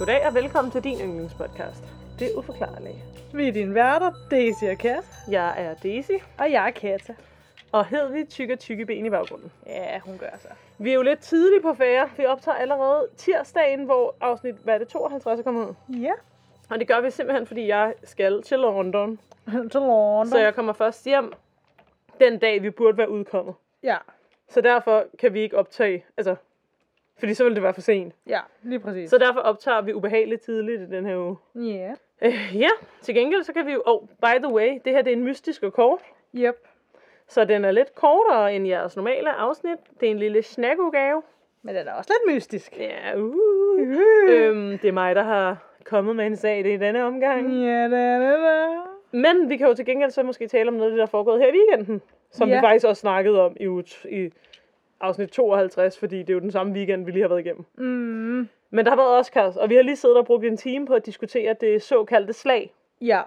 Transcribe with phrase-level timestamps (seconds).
[0.00, 1.84] Goddag og velkommen til din yndlingspodcast.
[2.18, 2.96] Det er uforklarligt.
[3.34, 5.04] Vi er dine værter, Daisy og Kat.
[5.30, 7.14] Jeg er Daisy, Og jeg er Kata.
[7.72, 9.52] og Hedvig tykker tykke ben i baggrunden.
[9.66, 10.48] Ja, hun gør så.
[10.78, 12.10] Vi er jo lidt tidligt på færre.
[12.16, 15.96] Vi optager allerede tirsdagen, hvor afsnit, hvad er det, 52 er kommet ud.
[15.96, 16.12] Ja.
[16.70, 19.18] Og det gør vi simpelthen, fordi jeg skal til London.
[19.72, 20.26] Til London.
[20.26, 21.32] Så jeg kommer først hjem
[22.20, 23.54] den dag, vi burde være udkommet.
[23.82, 23.96] Ja,
[24.48, 26.36] Så derfor kan vi ikke optage, altså,
[27.20, 28.14] fordi så ville det være for sent.
[28.26, 29.10] ja, lige præcis.
[29.10, 31.36] Så derfor optager vi ubehageligt tidligt i den her uge.
[31.54, 31.92] Ja.
[32.22, 32.68] Øh, ja,
[33.02, 35.24] til gengæld så kan vi jo, oh, by the way, det her det er en
[35.24, 36.00] mystisk og kort.
[36.36, 36.54] Yep.
[37.28, 39.78] Så den er lidt kortere end jeres normale afsnit.
[40.00, 41.22] Det er en lille snakkugave.
[41.62, 42.78] Men den er også lidt mystisk.
[42.78, 43.36] Ja, uh.
[44.28, 47.52] øhm, det er mig, der har kommet med en sag i denne omgang.
[47.52, 48.86] Ja, det er det der.
[49.12, 51.10] Men vi kan jo til gengæld så måske tale om noget af det, der er
[51.10, 52.02] foregået her i weekenden.
[52.30, 52.54] Som Ja.
[52.54, 54.30] vi faktisk også snakkede om i, i
[55.00, 57.64] afsnit 52, fordi det er jo den samme weekend, vi lige har været igennem.
[57.78, 58.48] Mm.
[58.70, 60.94] Men der har været Oscars, og vi har lige siddet og brugt en time på
[60.94, 62.74] at diskutere det såkaldte slag.
[63.00, 63.22] Ja.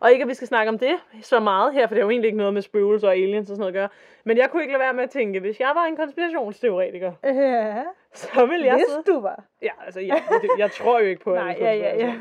[0.00, 2.10] Og ikke, at vi skal snakke om det så meget her, for det har jo
[2.10, 3.88] egentlig ikke noget med spøgelser og aliens og sådan noget at gøre.
[4.24, 7.82] Men jeg kunne ikke lade være med at tænke, hvis jeg var en konspirationsteoretiker, Ja.
[8.12, 9.02] så ville jeg Hvis sidde...
[9.06, 9.42] du var.
[9.62, 12.14] Ja, altså, jeg, det, jeg tror jo ikke på, Nej, er ja, ja, ja.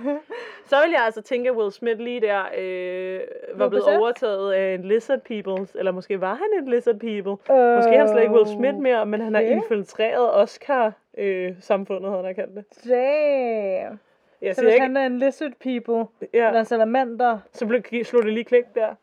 [0.66, 3.20] Så ville jeg altså tænke, at Will Smith lige der øh,
[3.60, 5.68] var blevet overtaget af en lizard people.
[5.76, 7.32] Eller måske var han en lizard people.
[7.76, 9.52] Måske er han slet ikke Will Smith mere, men han har Okay.
[9.56, 12.66] infiltreret Oscar-samfundet, havde han kaldt det.
[12.90, 14.00] Damn.
[14.46, 17.84] Jeg Så hvis ikke, han er en lizard people, ja, eller en salamander, så blev,
[18.04, 18.96] slog det lige klik der.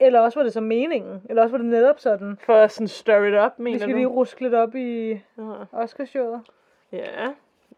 [0.00, 2.38] eller også var det så meningen, eller også var det netop sådan.
[2.44, 3.96] For at sådan stir it up, Vi mener skal du?
[3.96, 5.18] lige ruske lidt op i Ja.
[5.72, 6.40] Oscarshowet.
[6.92, 6.98] Ja.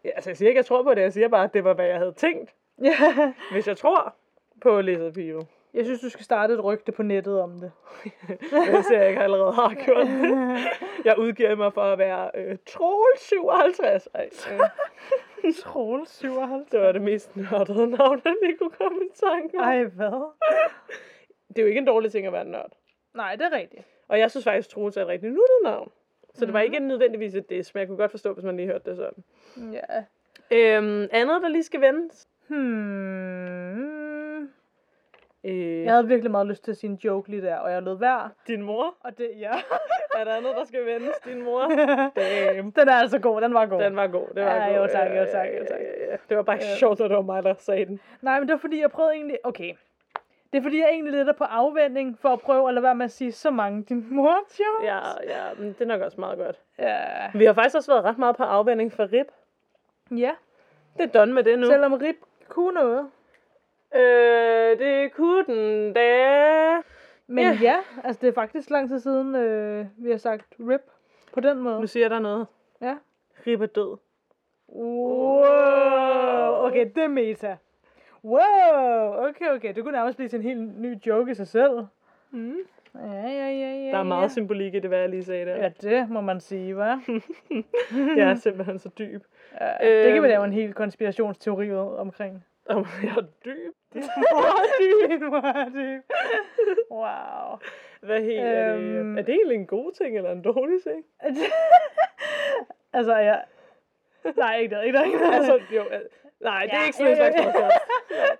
[0.03, 0.09] ja.
[0.15, 1.01] Altså, jeg siger ikke, jeg tror på det.
[1.01, 2.53] Jeg siger bare, at det var, hvad jeg havde tænkt.
[2.83, 2.95] Ja.
[3.51, 4.15] Hvis jeg tror
[4.61, 5.47] på Lizard People.
[5.73, 7.71] Jeg synes, du skal starte et rygte på nettet om det.
[8.51, 10.57] Jeg ser, jeg ikke allerede har gjort det.
[11.05, 14.07] Jeg udgiver mig for at være øh, troll 57.
[14.13, 14.59] Ej, øh,
[15.53, 16.69] Troel 57.
[16.71, 19.63] det var det mest nørdede navn, jeg lige kunne komme i tanke om.
[19.63, 20.31] Ej, hvad?
[21.47, 22.71] Det er jo ikke en dårlig ting at være nørd.
[23.13, 23.83] Nej, det er rigtigt.
[24.07, 25.91] Og jeg synes faktisk, Troels er et rigtig nuttet navn.
[26.33, 28.67] Så det var ikke nødvendigvis et diss, men jeg kunne godt forstå, hvis man lige
[28.67, 29.23] hørte det sådan.
[29.73, 30.03] Ja.
[30.51, 32.27] Øhm, andet, der lige skal vendes.
[32.47, 34.43] Hmm.
[35.43, 37.83] Øh, Jeg havde virkelig meget lyst til at sige en joke lige der, og jeg
[37.83, 38.31] lød værd.
[38.47, 38.95] Din mor.
[38.99, 39.51] Og det, ja.
[40.15, 41.15] Er der andet, der skal vendes?
[41.25, 41.61] Din mor.
[42.15, 42.71] Damn.
[42.71, 43.81] den er altså god, den var god.
[43.81, 44.27] Den var god.
[44.35, 44.75] Det var Ja, god.
[44.75, 45.79] jo tak, jo tak, jo tak.
[45.79, 46.17] Ja, ja.
[46.29, 46.75] Det var bare Ja.
[46.79, 47.99] sjovt, at det var mig, der sagde den.
[48.21, 49.37] Nej, men det var fordi, jeg prøvede egentlig...
[49.43, 49.73] Okay.
[50.53, 52.95] Det er fordi, jeg egentlig lidt er på afvending for at prøve at lade være
[52.95, 54.59] med at sige så mange din mor jokes.
[54.83, 56.55] Ja, ja, men det er nok også meget godt.
[56.79, 56.97] ja.
[57.33, 59.27] Vi har faktisk også været ret meget på afvænding for RIP.
[60.11, 60.31] Ja.
[60.97, 61.65] Det er done med det nu.
[61.65, 62.15] Selvom Rip
[62.49, 63.09] kunne noget.
[63.95, 66.01] Øh, det kunne den da.
[67.27, 67.57] Men Ja.
[67.61, 70.81] ja, altså det er faktisk lang tid siden, øh, vi har sagt Rip
[71.33, 71.79] på den måde.
[71.79, 72.47] Nu siger der noget.
[72.81, 72.95] Ja.
[73.47, 73.97] RIP er død.
[74.69, 77.57] Wow, okay, det er meta.
[78.23, 79.73] Wow, okay, okay.
[79.75, 81.85] Det kunne nærmest blive til en helt ny joke i sig selv.
[82.31, 82.55] Mm.
[82.95, 83.91] Ja, ja, ja, ja.
[83.91, 84.27] Der er meget ja.
[84.27, 85.55] symbolik i det, hvad jeg lige sagde der.
[85.55, 87.11] Ja, det må man sige, hva'?
[88.17, 89.23] Jeg er simpelthen så dyb.
[89.61, 90.23] Ja, det kan vi Øhm.
[90.27, 92.45] lave en hel konspirationsteori omkring.
[92.69, 93.73] Om jeg er dyb.
[94.31, 95.11] Mor er dyb.
[95.11, 96.03] Din mor er dyb.
[96.91, 97.57] Wow.
[98.01, 98.83] Hvad helt er det?
[98.83, 99.17] Øhm.
[99.17, 101.05] Er det egentlig en god ting eller en dårlig ting?
[102.97, 103.43] altså, jeg...
[104.37, 105.07] Nej, ikke noget, ikke noget.
[105.07, 105.35] Ikke noget.
[105.35, 105.99] altså, jo, øh,
[106.39, 107.75] nej, det er Ja, ikke sådan en slags podcast.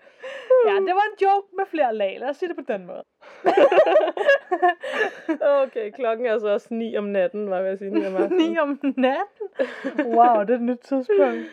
[0.67, 2.17] ja, det var en joke med flere lag.
[2.19, 3.03] Lad os sige det på den måde.
[5.41, 8.15] Okay, klokken er så også 9 om natten, var jeg ved at sige 9 om
[8.15, 8.51] aftenen.
[8.51, 9.47] 9 om natten.
[10.17, 11.45] Wow, det er et nyt tidspunkt.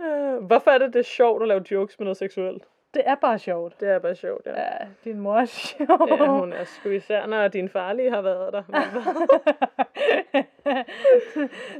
[0.00, 2.64] Øh, Hvorfor er det, det er sjovt at lave jokes med noget seksuelt?
[2.94, 3.80] Det er bare sjovt.
[3.80, 4.60] Det er bare sjovt, ja.
[4.60, 6.08] Ja, din mor er sjov.
[6.18, 8.62] Ja, hun er sgu især, når din farlige har været der.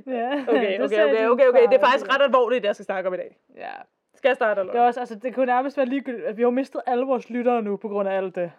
[0.06, 1.62] ja, Okay, okay, okay, okay, okay.
[1.62, 1.86] Det er far.
[1.86, 3.36] faktisk ret alvorligt, det jeg skal snakke om i dag.
[3.56, 3.70] Ja.
[4.14, 6.42] Skal jeg starte, eller Det, er også, altså, det kunne nærmest være ligegyldigt, at vi
[6.42, 8.52] har mistet alle vores lyttere nu, på grund af alt det.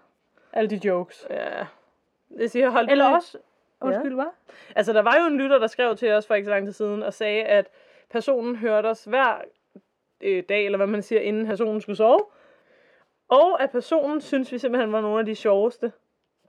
[0.54, 1.28] Alle de jokes.
[1.30, 1.50] Ja.
[2.38, 3.38] Det siger, hold Eller lige- også...
[3.82, 4.26] Undskyld, hvad?
[4.76, 6.74] Altså, der var jo en lytter, der skrev til os for ikke så lang tid
[6.74, 7.68] siden, og sagde, at
[8.12, 9.42] personen hørte os hver
[10.22, 12.20] øh, dag, eller hvad man siger, inden personen skulle sove.
[13.30, 15.92] Og at personen synes vi simpelthen var nogle af de sjoveste,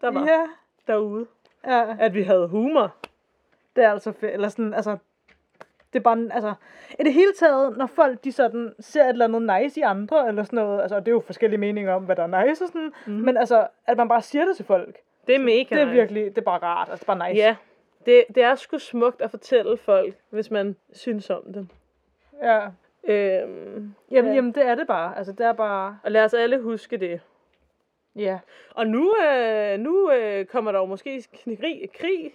[0.00, 0.46] der var Ja.
[0.86, 1.26] derude.
[1.66, 1.96] ja.
[1.98, 2.94] At vi havde humor.
[3.76, 4.32] Det er altså fedt.
[4.34, 4.96] Eller sådan, altså...
[5.92, 6.54] Det er bare, altså...
[7.00, 10.28] I det hele taget, når folk, de sådan ser et eller andet nice i andre,
[10.28, 12.68] eller sådan noget, altså, det er jo forskellige meninger om, hvad der er nice og
[12.68, 13.12] sådan, mm.
[13.12, 14.96] men altså, at man bare siger det til folk,
[15.26, 15.92] Det er mega det er nice.
[15.96, 17.40] virkelig, det er bare rart, altså, det er bare nice.
[17.42, 17.56] Ja,
[18.06, 21.68] det, det er sgu smukt at fortælle folk, hvis man synes om dem.
[22.42, 22.66] Ja.
[23.04, 24.34] Øhm, Jamen, ja.
[24.34, 25.18] jamen, det er det bare.
[25.18, 25.98] Altså, det er bare...
[26.02, 27.20] Og lad os alle huske det.
[28.16, 28.38] Ja.
[28.74, 31.24] Og nu, øh, nu øh, kommer der jo måske
[31.60, 32.32] krig, krig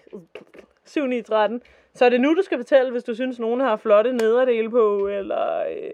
[0.85, 1.61] 7 9 13.
[1.93, 5.07] Så er det nu, du skal fortælle, hvis du synes, nogen har flotte nederdele på,
[5.07, 5.91] eller øh,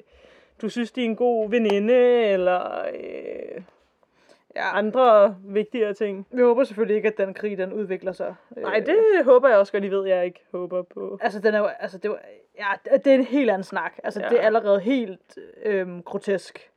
[0.62, 3.62] du synes, de er en god veninde, eller øh,
[4.56, 4.77] Ja.
[4.77, 6.27] andre vigtigere ting.
[6.31, 8.36] Vi håber selvfølgelig ikke, at den krig, den udvikler sig.
[8.57, 11.18] Nej, Øh, det håber jeg også godt, I ved, jeg ikke håber på.
[11.21, 12.19] Altså, den er jo, altså, det, var,
[12.59, 13.94] ja, det er en helt anden snak.
[14.03, 14.30] Altså, ja.
[14.30, 16.71] Det er allerede helt øhm, grotesk,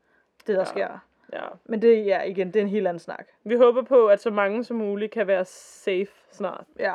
[0.47, 0.59] det der.
[0.59, 0.65] Ja.
[0.65, 0.99] sker.
[1.33, 1.43] Ja.
[1.65, 3.27] Men det ja, igen, det er en helt anden snak.
[3.45, 6.65] Vi håber på, at så mange som muligt kan være safe snart.
[6.79, 6.95] Ja.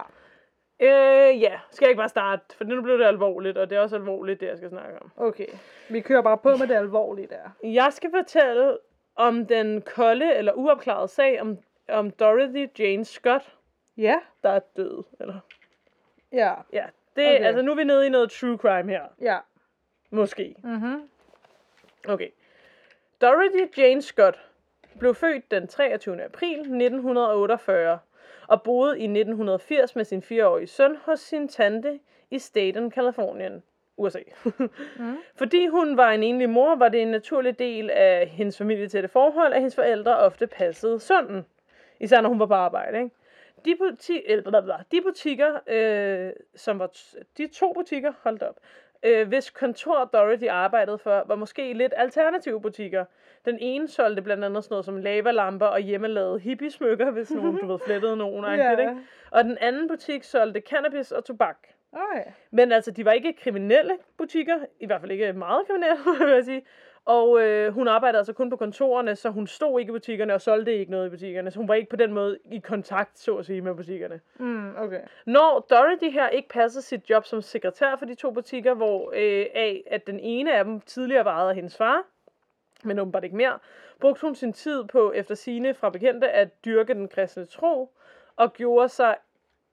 [0.81, 1.59] Øh, ja.
[1.71, 2.41] Skal jeg ikke bare starte?
[2.57, 5.11] For nu blev det alvorligt, og det er også alvorligt, det jeg skal snakke om.
[5.17, 5.47] Okay.
[5.89, 7.69] Vi kører bare på med det alvorlige der.
[7.69, 8.77] Jeg skal fortælle
[9.19, 11.57] om den kolde eller uopklarede sag om,
[11.89, 13.55] om Dorothy Jane Scott,
[13.97, 14.15] Ja.
[14.43, 15.03] der er død.
[15.19, 15.39] Eller,
[16.31, 16.53] Ja.
[16.73, 16.85] ja,
[17.15, 17.35] det, Okay.
[17.35, 17.45] okay.
[17.45, 19.03] altså nu er vi nede i noget true crime her.
[19.21, 19.37] Ja.
[20.09, 20.55] Måske.
[20.63, 21.09] Mhm.
[22.07, 22.29] Okay.
[23.21, 24.39] Dorothy Jane Scott
[24.99, 26.23] blev født den 23.
[26.23, 27.99] april 1948
[28.47, 31.99] og boede i 1980 med sin fireårige søn hos sin tante
[32.31, 33.63] i staten Californien,
[33.99, 34.19] USA.
[34.97, 35.17] Mm.
[35.39, 39.53] Fordi hun var en enlig mor, var det en naturlig del af hendes familietætte forhold,
[39.53, 41.45] at hendes forældre ofte passede sønnen.
[41.99, 43.09] Især når hun var på arbejde, ikke?
[43.65, 48.55] De, buti- eller, blablabla, de butikker, øh, som var t- de to butikker, holdt op,
[49.03, 53.05] øh, hvis kontor Dorothy arbejdede for, var måske lidt alternative butikker.
[53.45, 57.67] Den ene solgte blandt andet sådan noget som lavalamper og hjemmelavede hippiesmykker, hvis nogen, du
[57.67, 58.71] ved, flettede nogen, Ja.
[58.71, 58.97] ikke?
[59.31, 61.57] Og den anden butik solgte cannabis og tobak.
[61.91, 62.31] Okay.
[62.51, 66.45] Men altså, de var ikke kriminelle butikker, i hvert fald ikke meget kriminelle, vil jeg
[66.45, 66.65] sige.
[67.05, 70.41] Og øh, hun arbejdede altså kun på kontorerne, så hun stod ikke i butikkerne og
[70.41, 71.51] solgte ikke noget i butikkerne.
[71.51, 74.19] Så hun var ikke på den måde i kontakt, så at sige, med butikkerne.
[74.39, 75.01] Mm, okay.
[75.25, 79.45] Når Dorothy her ikke passede sit job som sekretær for de to butikker, hvor øh,
[79.55, 82.03] af, at den ene af dem tidligere var ejet af hendes far,
[82.83, 83.59] men åbenbart ikke mere,
[83.99, 87.91] brugte hun sin tid på, efter sine fra bekendte, at dyrke den kristne tro,
[88.35, 89.15] og gjorde sig,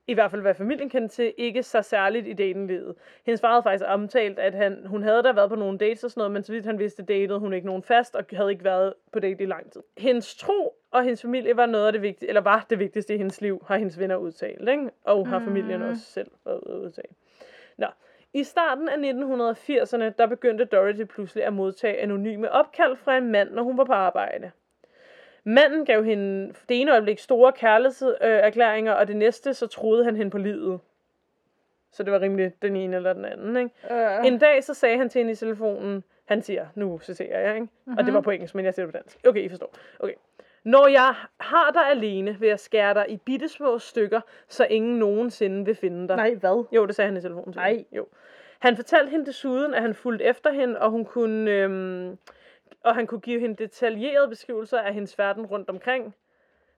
[0.07, 2.95] i hvert fald hvad familien kendte til, ikke så særligt i datinglivet.
[3.25, 6.11] Hendes far havde faktisk omtalt, at han, hun havde da været på nogle dates og
[6.11, 8.63] sådan noget, men så vidt han vidste, datede hun ikke nogen fast, og havde ikke
[8.63, 9.81] været på date i lang tid.
[9.97, 13.17] Hendes tro og hendes familie var noget af det vigtige, eller var det vigtigste i
[13.17, 14.89] hendes liv, har hendes venner udtalt, ikke?
[15.03, 17.13] Og har familien også selv været udtale.
[17.77, 17.87] Nå.
[18.33, 23.49] I starten af 1980'erne, der begyndte Dorothy pludselig at modtage anonyme opkald fra en mand,
[23.49, 24.51] når hun var på arbejde.
[25.49, 30.31] Manden gav hende det ene øjeblik store kærlighedserklæringer, og det næste, så troede han hende
[30.31, 30.79] på livet.
[31.91, 33.71] Så det var rimelig den ene eller den anden, ikke?
[34.19, 37.55] Uh, En dag så sagde han til hende i telefonen, han siger, nu citerer jeg,
[37.55, 37.67] ikke?
[37.85, 37.97] Mm-hmm.
[37.97, 39.17] Og det var på engelsk, men jeg siger det på dansk.
[39.27, 39.73] Okay, I forstår.
[39.99, 40.13] Okay.
[40.63, 44.99] Når jeg har dig alene, vil jeg skære dig i bitte små stykker, så ingen
[44.99, 46.15] nogensinde vil finde dig.
[46.15, 46.65] nej, hvad?
[46.71, 47.85] Jo, det sagde han i telefonen Nej.
[47.91, 48.07] Jo.
[48.59, 52.17] Han fortalte hende desuden, at han fulgte efter hende, og hun kunne, øhm,
[52.87, 56.15] og han kunne give hende detaljerede beskrivelser af hendes verden rundt omkring.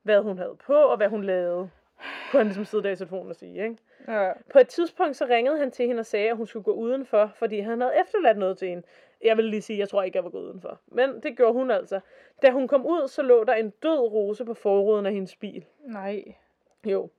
[0.04, 1.70] Hvad hun havde på, og hvad hun lavede.
[2.32, 3.78] Kunne han ligesom sidde der i telefonen og sige, ikke?
[4.08, 4.32] Ja.
[4.54, 7.32] På et tidspunkt så ringede han til hende og sagde, at hun skulle gå udenfor,
[7.36, 8.84] fordi han havde efterladt noget til hende.
[9.22, 10.80] Jeg vil lige sige, at jeg tror ikke, jeg var gået udenfor.
[10.88, 12.00] Men det gjorde hun altså.
[12.42, 15.66] Da hun kom ud, så lå der en død rose på forruden af hendes bil.
[15.86, 16.24] Nej.
[16.86, 17.10] Jo.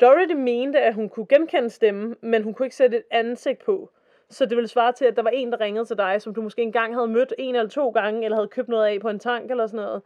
[0.00, 3.90] Dorothy mente, at hun kunne genkende stemmen, men hun kunne ikke sætte et ansigt på.
[4.34, 6.42] Så det ville svare til, at der var en, der ringede til dig, som du
[6.42, 9.18] måske engang havde mødt en eller to gange, eller havde købt noget af på en
[9.18, 10.02] tank eller sådan noget.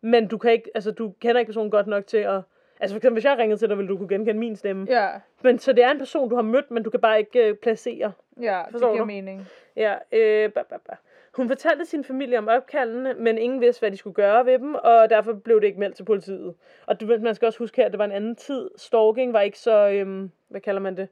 [0.00, 2.40] Men du, kan ikke, altså, du kender ikke personen godt nok til at...
[2.80, 4.86] Altså for eksempel, hvis jeg ringede til dig, ville du kunne genkende min stemme.
[4.90, 5.08] Ja.
[5.42, 7.54] Men så det er en person, du har mødt, men du kan bare ikke øh,
[7.54, 8.12] placere.
[8.40, 9.06] Ja, det Forstår giver du?
[9.06, 9.46] mening.
[9.76, 10.96] Ja, øh, ba, ba, ba.
[11.36, 14.74] Hun fortalte sin familie om opkaldene, men ingen vidste, hvad de skulle gøre ved dem,
[14.74, 16.54] og derfor blev det ikke meldt til politiet.
[16.86, 18.70] Og du, man skal også huske her, at det var en anden tid.
[18.76, 21.08] Stalking var ikke så, øhm, hvad kalder man det?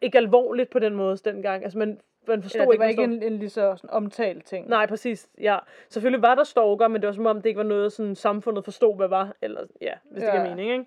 [0.00, 1.62] Ikke alvorligt på den måde dengang.
[1.64, 3.90] Altså man, man forstod Eller det ikke, var ikke stalk- en, en lige så sådan,
[3.90, 4.68] omtalt ting.
[4.68, 5.28] Nej, præcis.
[5.40, 5.58] Ja.
[5.88, 8.64] Selvfølgelig var der stalker, men det var som om, det ikke var noget, sådan, samfundet
[8.64, 9.32] forstod, hvad var.
[9.42, 10.32] Eller, ja, hvis det Ja.
[10.42, 10.84] giver mening, ikke?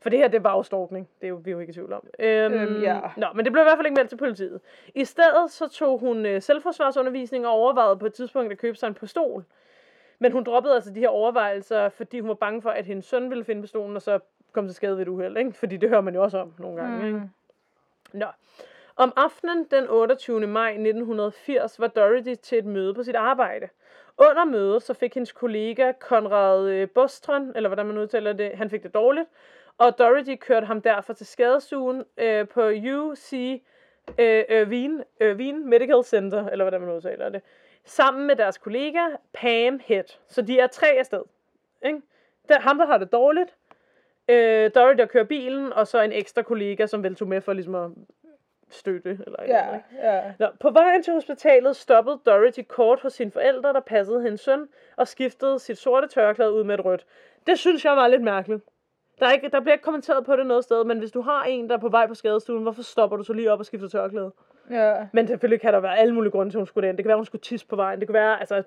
[0.00, 1.08] For det her, det var jo stalkning.
[1.20, 2.06] Det er jo, vi er jo ikke i tvivl om.
[2.18, 3.00] Øhm, Øhm, ja.
[3.16, 4.60] Nå, men det blev i hvert fald ikke meldt til politiet.
[4.94, 8.86] I stedet så tog hun øh, selvforsvarsundervisning og overvejede på et tidspunkt at købe sig
[8.86, 9.44] en pistol.
[10.18, 13.30] Men hun droppede altså de her overvejelser, fordi hun var bange for, at hendes søn
[13.30, 14.18] ville finde pistolen, og så
[14.52, 15.52] kom til skade ved et uheld, ikke?
[15.52, 17.20] Fordi det hører man jo også om nogle gange, ikke?
[18.12, 18.26] Nå.
[18.96, 20.46] Om aftenen den 28.
[20.46, 23.68] maj 1980 var Dorothy til et møde på sit arbejde.
[24.18, 28.70] Under mødet så fik hendes kollega Konrad øh, Bostron, eller hvordan man udtaler det, han
[28.70, 29.28] fik det dårligt,
[29.78, 33.62] og Dorothy kørte ham derfor til skadestuen øh, på UC
[34.18, 37.42] øh, Irvine, Irvine Medical Center, eller hvordan man udtaler det,
[37.84, 39.00] sammen med deres kollega
[39.32, 40.04] Pam Head.
[40.28, 41.22] Så de er tre afsted.
[41.84, 42.00] Ikke?
[42.48, 43.56] Der, ham, der har det dårligt,
[44.28, 47.52] øh, Dorothy, der kører bilen, og så en ekstra kollega, som vel tog med for
[47.52, 47.90] ligesom at
[48.70, 49.10] støtte.
[49.10, 50.32] Eller et eller Ja, ja.
[50.38, 54.68] Nå, på vejen til hospitalet stoppede Dorothy kort hos sine forældre, der passede hendes søn,
[54.96, 57.06] og skiftede sit sorte tørklæde ud med et rødt.
[57.46, 58.64] Det synes jeg var lidt mærkeligt.
[59.18, 61.44] Der, er ikke, der bliver ikke kommenteret på det noget sted, men hvis du har
[61.44, 63.88] en, der er på vej på skadestuen, hvorfor stopper du så lige op og skifter
[63.88, 64.32] tørklæde?
[64.70, 65.06] Ja.
[65.12, 66.96] Men selvfølgelig kan der være alle mulige grunde til, at hun skulle det.
[66.96, 68.00] Det kan være, hun skulle tisse på vejen.
[68.00, 68.62] Det kan være, altså...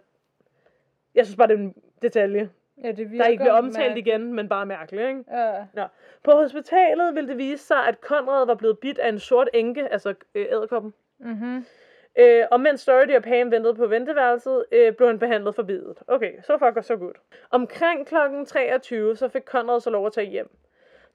[1.16, 2.50] Jeg synes bare, det er en detalje,
[2.84, 4.08] ja, det virker der ikke bliver omtalt mærkeligt.
[4.08, 5.24] igen, men bare mærkeligt, ikke?
[5.32, 5.66] Ja.
[5.74, 5.84] Nå.
[6.24, 9.88] På hospitalet ville det vise sig, at Conrad var blevet bidt af en sort enke,
[9.88, 10.94] altså øh, æderkoppen.
[11.20, 11.66] Mhm.
[12.20, 15.98] Øh, og mens Dorothy og Pam ventede på venteværelset, øh, blev han behandlet for bidet.
[16.08, 17.18] Okay, så fuck så godt.
[17.52, 20.50] Omkring klokken 23, så fik Conrad så lov at tage hjem.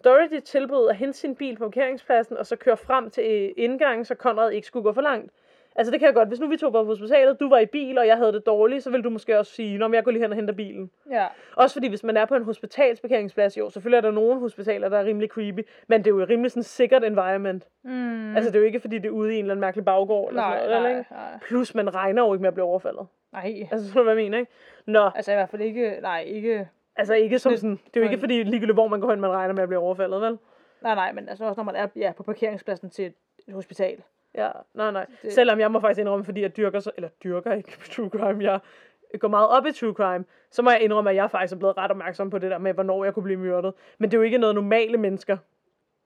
[0.04, 4.04] Dorothy tilbød at hente sin bil på parkeringspladsen, og så køre frem til øh, indgangen,
[4.04, 5.32] så Conrad ikke skulle gå for langt.
[5.76, 6.28] Altså det kan jeg godt.
[6.28, 8.82] Hvis nu vi tog på hospitalet, du var i bil, og jeg havde det dårligt,
[8.82, 10.90] så ville du måske også sige, om jeg går lige hen og henter bilen.
[11.10, 11.26] Ja.
[11.56, 14.98] Også fordi, hvis man er på en hospitalsparkeringsplads, jo, selvfølgelig er der nogle hospitaler, der
[14.98, 17.68] er rimelig creepy, men det er jo et rimelig sådan sikkert environment.
[17.84, 18.36] Mm.
[18.36, 20.28] Altså, det er jo ikke, fordi det er ude i en eller anden mærkelig baggård.
[20.28, 21.14] Eller nej, sådan noget, nej, eller, ikke?
[21.14, 21.38] nej.
[21.42, 23.06] Plus, man regner jo ikke med at blive overfaldet.
[23.32, 23.68] Nej.
[23.72, 24.52] Altså, så hvad jeg mener, ikke?
[24.86, 28.10] Nå, Altså i hvert fald ikke, nej, ikke, altså ikke som sådan, det er jo
[28.10, 30.38] ikke fordi ligegyldigt, hvor man går hen, man regner med at blive overfaldet, vel?
[30.82, 33.12] nej, nej, men altså også når man er ja, på parkeringspladsen til
[33.48, 34.02] et hospital.
[34.34, 35.06] Ja, nej, nej.
[35.22, 38.44] Det- Selvom jeg må faktisk indrømme, fordi jeg dyrker, så, eller dyrker ikke true crime,
[38.44, 38.60] jeg
[39.20, 41.76] går meget op i true crime, så må jeg indrømme, at jeg faktisk er blevet
[41.76, 43.74] ret opmærksom på det der med, hvornår jeg kunne blive myrdet.
[43.98, 45.36] Men det er jo ikke noget normale mennesker,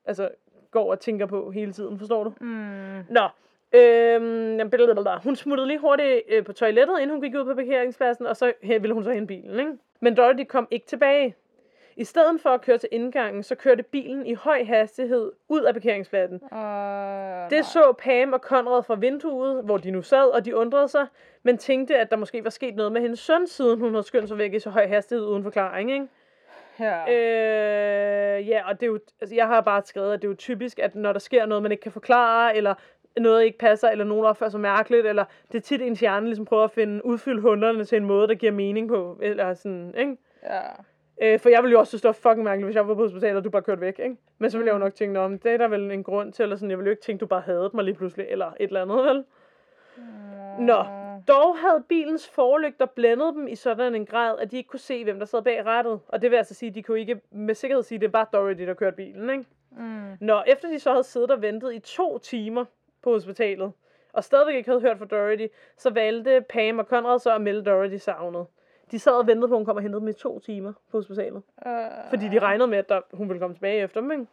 [0.04, 0.28] altså,
[0.70, 2.32] går og tænker på hele tiden, forstår du?
[2.40, 3.04] Mm.
[3.10, 3.28] Nå,
[3.72, 5.18] øhm, blablabla.
[5.24, 8.52] hun smuttede lige hurtigt øh, på toilettet, inden hun gik ud på parkeringspladsen, og så
[8.62, 9.72] ville hun så hente bilen, ikke?
[10.00, 11.34] Men Dorothy kom ikke tilbage.
[11.96, 15.74] I stedet for at køre til indgangen, så kørte bilen i høj hastighed ud af
[15.74, 16.40] parkeringspladsen.
[16.42, 20.88] Uh, Det så Pam og Conrad fra vinduet, hvor de nu sad, og de undrede
[20.88, 21.06] sig,
[21.42, 24.28] men tænkte, at der måske var sket noget med hendes søn, siden hun havde skyndt
[24.28, 26.06] sig væk i så høj hastighed uden forklaring, ikke?
[26.80, 27.00] Ja.
[27.12, 30.36] Øh, ja, og det er jo, altså jeg har bare skrevet, at det er jo
[30.36, 32.74] typisk, at når der sker noget, man ikke kan forklare, eller
[33.16, 36.44] noget ikke passer, eller nogen opfører sig mærkeligt, eller det er tit ens hjerne ligesom
[36.44, 40.16] prøver at finde, udfylde hunderne til en måde, der giver mening på, eller sådan, ikke?
[40.42, 40.60] ja.
[41.22, 43.44] Øh, for jeg ville jo også var fucking mærkeligt, hvis jeg var på hospitalet, og
[43.44, 44.16] du bare kørte væk, ikke?
[44.38, 46.42] Men så ville jeg jo nok tænke, om det er der vel en grund til,
[46.42, 48.54] eller sådan, jeg ville jo ikke tænke, du bare havde mig lige pludselig, eller et
[48.66, 49.24] eller andet, vel?
[50.58, 50.84] Nå,
[51.28, 55.04] dog havde bilens forlygter blændet dem i sådan en grad, at de ikke kunne se,
[55.04, 56.00] hvem der sad bag rattet.
[56.08, 58.24] Og det vil altså sige, at de kunne ikke med sikkerhed sige, at det var
[58.24, 59.44] Dorothy, der kørte bilen, ikke?
[59.70, 60.16] Mm.
[60.20, 62.64] Nå, efter de så havde siddet og ventet i to timer
[63.02, 63.72] på hospitalet,
[64.12, 67.64] og stadigvæk ikke havde hørt fra Dorothy, så valgte Pam og Conrad så at melde
[67.64, 68.46] Dorothy savnet.
[68.90, 70.98] De sad og ventede på, at hun kom og hentede dem i to timer på
[70.98, 71.42] hospitalet.
[71.66, 71.72] Uh,
[72.10, 74.26] Fordi de regnede med, at der, hun ville komme tilbage efter dem, ikke?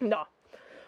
[0.00, 0.16] Nå.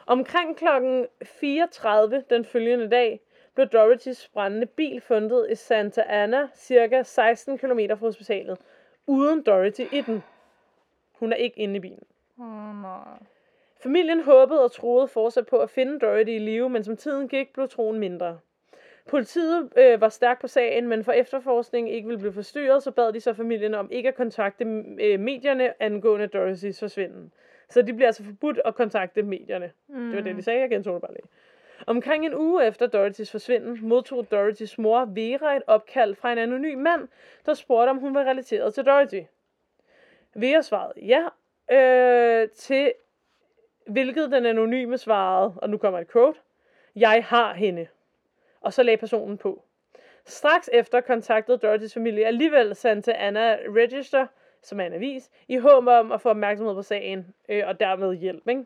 [0.06, 3.20] Omkring klokken 34 den følgende dag,
[3.54, 8.58] blev Dorothys brændende bil fundet i Santa Ana, cirka 16 km fra hospitalet,
[9.06, 10.22] uden Dorothy i den.
[11.12, 12.02] Hun er ikke inde i bilen.
[12.38, 13.18] oh, nej.
[13.82, 17.52] Familien håbede og troede fortsat på at finde Dorothy i live, men som tiden gik,
[17.52, 18.38] blev troen mindre.
[19.08, 23.12] Politiet øh, var stærkt på sagen, men for efterforskningen ikke ville blive forstyrret, så bad
[23.12, 24.64] de så familien om ikke at kontakte
[25.00, 27.32] øh, medierne angående Dorothys forsvinden.
[27.68, 29.72] Så de bliver altså forbudt at kontakte medierne.
[29.88, 30.06] Mm.
[30.06, 30.60] Det var det, de sagde.
[30.60, 31.26] Jeg gentog det bare lige.
[31.86, 36.78] Omkring en uge efter Dorothys forsvinden, modtog Dorothys mor Vera et opkald fra en anonym
[36.78, 37.08] mand,
[37.46, 39.22] der spurgte, om hun var relateret til Dorothy.
[40.34, 41.24] Vera svarede ja,
[41.76, 42.92] øh, til
[43.86, 46.38] hvilket den anonyme svarede, og nu kommer et quote,
[46.96, 47.86] jeg har hende.
[48.64, 49.62] Og så lagde personen på.
[50.26, 54.26] Straks efter kontaktede Dorothys familie alligevel Santa Ana Register,
[54.62, 58.14] som er en avis, i håb om at få opmærksomhed på sagen, øh, og dermed
[58.14, 58.48] hjælp.
[58.48, 58.64] Ikke?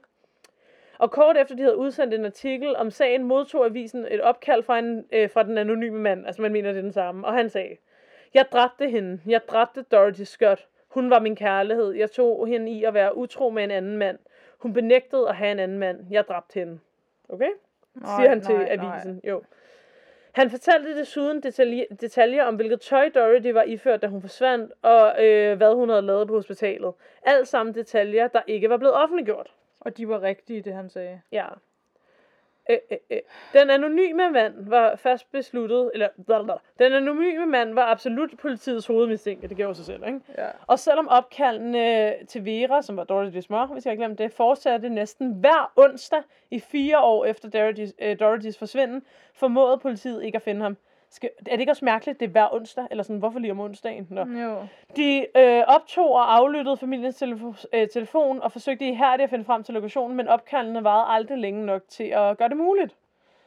[0.98, 4.78] Og kort efter de havde udsendt en artikel om sagen, modtog avisen et opkald fra,
[4.78, 7.50] en, øh, fra den anonyme mand, altså man mener det er den samme, og han
[7.50, 7.76] sagde,
[8.34, 12.84] jeg dræbte hende, jeg dræbte Dorothy Scott, hun var min kærlighed, jeg tog hende i
[12.84, 14.18] at være utro med en anden mand,
[14.58, 16.78] hun benægtede at have en anden mand, jeg dræbte hende.
[17.28, 17.50] Okay?
[17.94, 19.20] siger han til avisen.
[19.24, 19.42] Jo.
[20.38, 25.24] Han fortalte desuden detalje, detaljer om, hvilket tøj Dorothy var iført, da hun forsvandt, og
[25.24, 26.92] øh, hvad hun havde lavet på hospitalet.
[27.22, 29.54] Alt sammen detaljer, der ikke var blevet offentliggjort.
[29.80, 31.20] Og de var rigtige, det han sagde.
[31.32, 31.46] Ja.
[32.68, 33.18] Øh, øh, øh.
[33.52, 36.54] Den anonyme mand var fast besluttet, eller blablabla.
[36.78, 40.20] den anonyme mand var absolut politiets hovedmistænkte, det gjorde sig selv, ikke?
[40.38, 40.46] Ja.
[40.66, 44.88] Og selvom opkaldene til Vera, som var Dorothy's mor, hvis jeg ikke glemte det, fortsatte
[44.88, 49.02] næsten hver onsdag i fire år efter Dorothy's, øh, Dorothy's forsvinden,
[49.34, 50.76] formåede politiet ikke at finde ham.
[51.10, 52.86] Skal, er det ikke også mærkeligt, det er hver onsdag?
[52.90, 54.06] Eller sådan, hvorfor lige om onsdagen?
[54.10, 54.20] Nå.
[54.20, 54.66] Jo.
[54.96, 59.62] De øh, optog og aflyttede familiens telefo- øh, telefon og forsøgte ihærdigt at finde frem
[59.62, 62.96] til lokationen, men opkaldene varede aldrig længe nok til at gøre det muligt.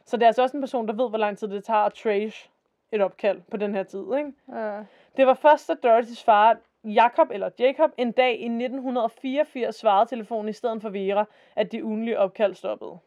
[0.06, 1.94] Så det er altså også en person, der ved, hvor lang tid det tager at
[1.94, 2.50] trace
[2.92, 4.04] et opkald på den her tid.
[4.18, 4.32] Ikke?
[4.54, 4.78] Ja.
[5.18, 10.50] Det var først, da Dorothys far, Jakob eller Jacob, en dag i 1984 svarede telefonen
[10.50, 11.26] i stedet for Vera,
[11.56, 12.98] at de ugenlige opkald stoppede.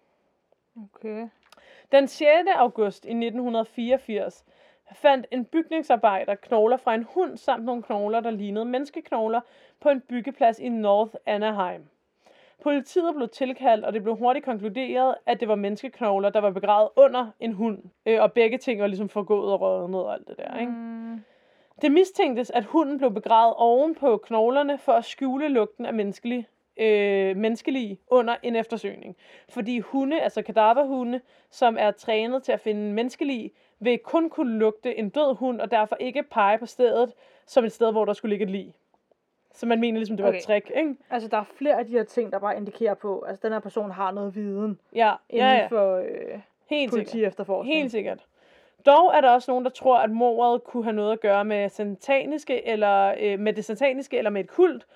[0.76, 1.28] Okay.
[1.94, 2.28] Den 6.
[2.56, 4.44] august i 1984
[4.92, 9.40] fandt en bygningsarbejder knogler fra en hund samt nogle knogler, der lignede menneskeknogler,
[9.80, 11.82] på en byggeplads i North Anaheim.
[12.62, 16.88] Politiet blev tilkaldt, og det blev hurtigt konkluderet, at det var menneskeknogler, der var begravet
[16.96, 17.78] under en hund.
[18.06, 20.72] Øh, og begge ting var ligesom forgået og rødnet og alt det der, ikke?
[20.72, 21.20] Mm.
[21.82, 26.48] Det mistænktes, at hunden blev begravet oven på knoglerne for at skjule lugten af menneskelig,
[26.76, 29.16] øh, menneskelig under en eftersøgning.
[29.48, 33.50] Fordi hunde, altså kadaverhunde, som er trænet til at finde menneskelig,
[33.80, 37.12] vil kun kunne lugte en død hund, og derfor ikke pege på stedet
[37.46, 38.74] som et sted, hvor der skulle ligge et lig.
[39.52, 40.38] Så man mener ligesom, det var okay.
[40.38, 40.94] et trick, ikke?
[41.10, 43.52] Altså, der er flere af de her ting, der bare indikerer på, at altså, den
[43.52, 45.66] her person har noget viden Ja, inden ja, ja.
[45.66, 46.40] for øh, Helt
[46.70, 46.90] sikkert.
[46.90, 47.76] politi efterforskning.
[47.76, 48.26] Helt sikkert.
[48.86, 51.68] Dog er der også nogen, der tror, at mordet kunne have noget at gøre med,
[51.68, 54.86] sataniske, eller, øh, med det sataniske eller med et kult,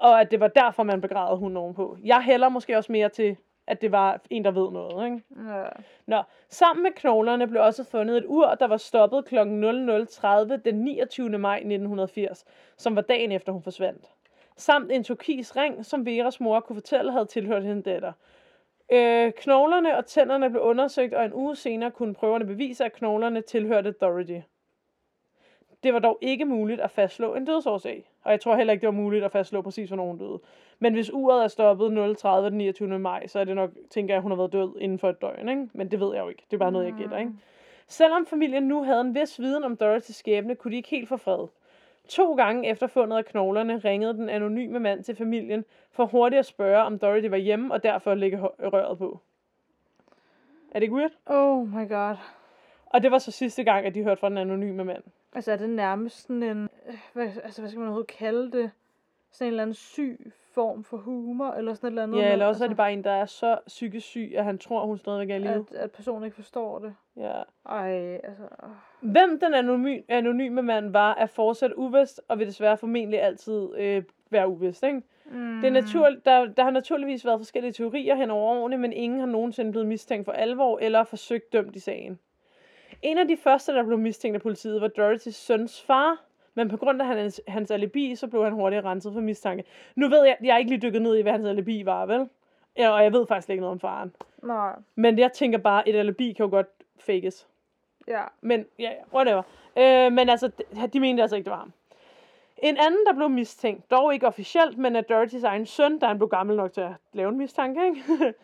[0.00, 1.96] og at det var derfor, man begravede hunden ovenpå.
[2.04, 3.36] Jeg hælder måske også mere til,
[3.66, 5.04] at det var en, der ved noget.
[5.04, 5.22] Ikke?
[5.48, 5.64] Ja.
[6.06, 9.38] Nå, sammen med knoglerne blev også fundet et ur, der var stoppet kl.
[9.38, 11.38] 00.30 den 29.
[11.38, 12.44] maj 1980,
[12.76, 14.04] som var dagen efter hun forsvandt.
[14.56, 18.12] Samt en turkis ring, som Veras mor kunne fortælle havde tilhørt hendes datter.
[18.92, 23.40] Øh, knoglerne og tænderne blev undersøgt, og en uge senere kunne prøverne bevise, at knoglerne
[23.40, 24.40] tilhørte Dorothy.
[25.82, 28.86] Det var dog ikke muligt at fastslå en dødsårsag, og jeg tror heller ikke, det
[28.86, 30.38] var muligt at fastslå præcis, hvornår hun døde.
[30.78, 32.98] Men hvis uret er stoppet 0.30 den 29.
[32.98, 35.20] maj, så er det nok, tænker jeg, at hun har været død inden for et
[35.20, 35.68] døgn, ikke?
[35.72, 36.42] Men det ved jeg jo ikke.
[36.50, 37.32] Det er bare noget, jeg gætter, ikke?
[37.86, 41.16] Selvom familien nu havde en vis viden om Dorothys skæbne, kunne de ikke helt få
[41.16, 41.46] fred.
[42.08, 46.46] To gange efter fundet af knoglerne ringede den anonyme mand til familien for hurtigt at
[46.46, 49.20] spørge, om Dorothy var hjemme, og derfor lægge røret på.
[50.70, 51.12] Er det ikke weird?
[51.26, 52.16] Oh my god.
[52.86, 55.02] Og det var så sidste gang, at de hørte fra den anonyme mand.
[55.34, 56.68] Altså, er det nærmest sådan en...
[56.88, 58.70] øh, Hvad, altså, hvad skal man overhovedet kalde det?
[59.32, 62.18] Sådan en eller anden syg form for humor, eller sådan et eller andet?
[62.18, 64.58] Ja, eller også er altså, det bare en, der er så psykisk syg, at han
[64.58, 65.66] tror, hun stadigvæk er i live.
[65.70, 66.94] At, at personen ikke forstår det.
[67.16, 67.42] Ja.
[67.68, 68.42] Ej, altså...
[68.62, 68.68] åh.
[69.00, 74.02] Hvem den anony- anonyme mand var, er fortsat uvist, og vil desværre formentlig altid øh,
[74.30, 75.02] være uvist, ikke?
[75.30, 75.60] Mm.
[75.60, 79.20] Det er natur- der, der har naturligvis været forskellige teorier hen over årene, men ingen
[79.20, 82.18] har nogensinde blevet mistænkt for alvor eller forsøgt dømt i sagen.
[83.02, 86.16] En af de første, der blev mistænkt af politiet, var Dorothys søns far,
[86.54, 89.64] men på grund af hans, hans alibi, så blev han hurtigt renset for mistanke.
[89.94, 92.28] Nu ved jeg, jeg er ikke lige dykket ned i, hvad hans alibi var, vel?
[92.76, 94.14] Ja, og jeg ved faktisk ikke noget om faren.
[94.42, 96.66] Nej, Men jeg tænker bare, et alibi kan jo godt
[96.98, 97.48] fakes.
[98.08, 98.22] ja.
[98.40, 99.42] Men ja, ja, whatever.
[99.78, 101.72] Øh, men altså, de- de mente altså ikke, det var ham.
[102.62, 106.18] En anden, der blev mistænkt, dog ikke officielt, men af Dorothys egen søn, da han
[106.18, 108.02] blev gammel nok til at lave en mistanke, ikke?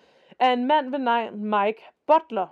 [0.41, 2.47] er en mand ved navn Mike Butler.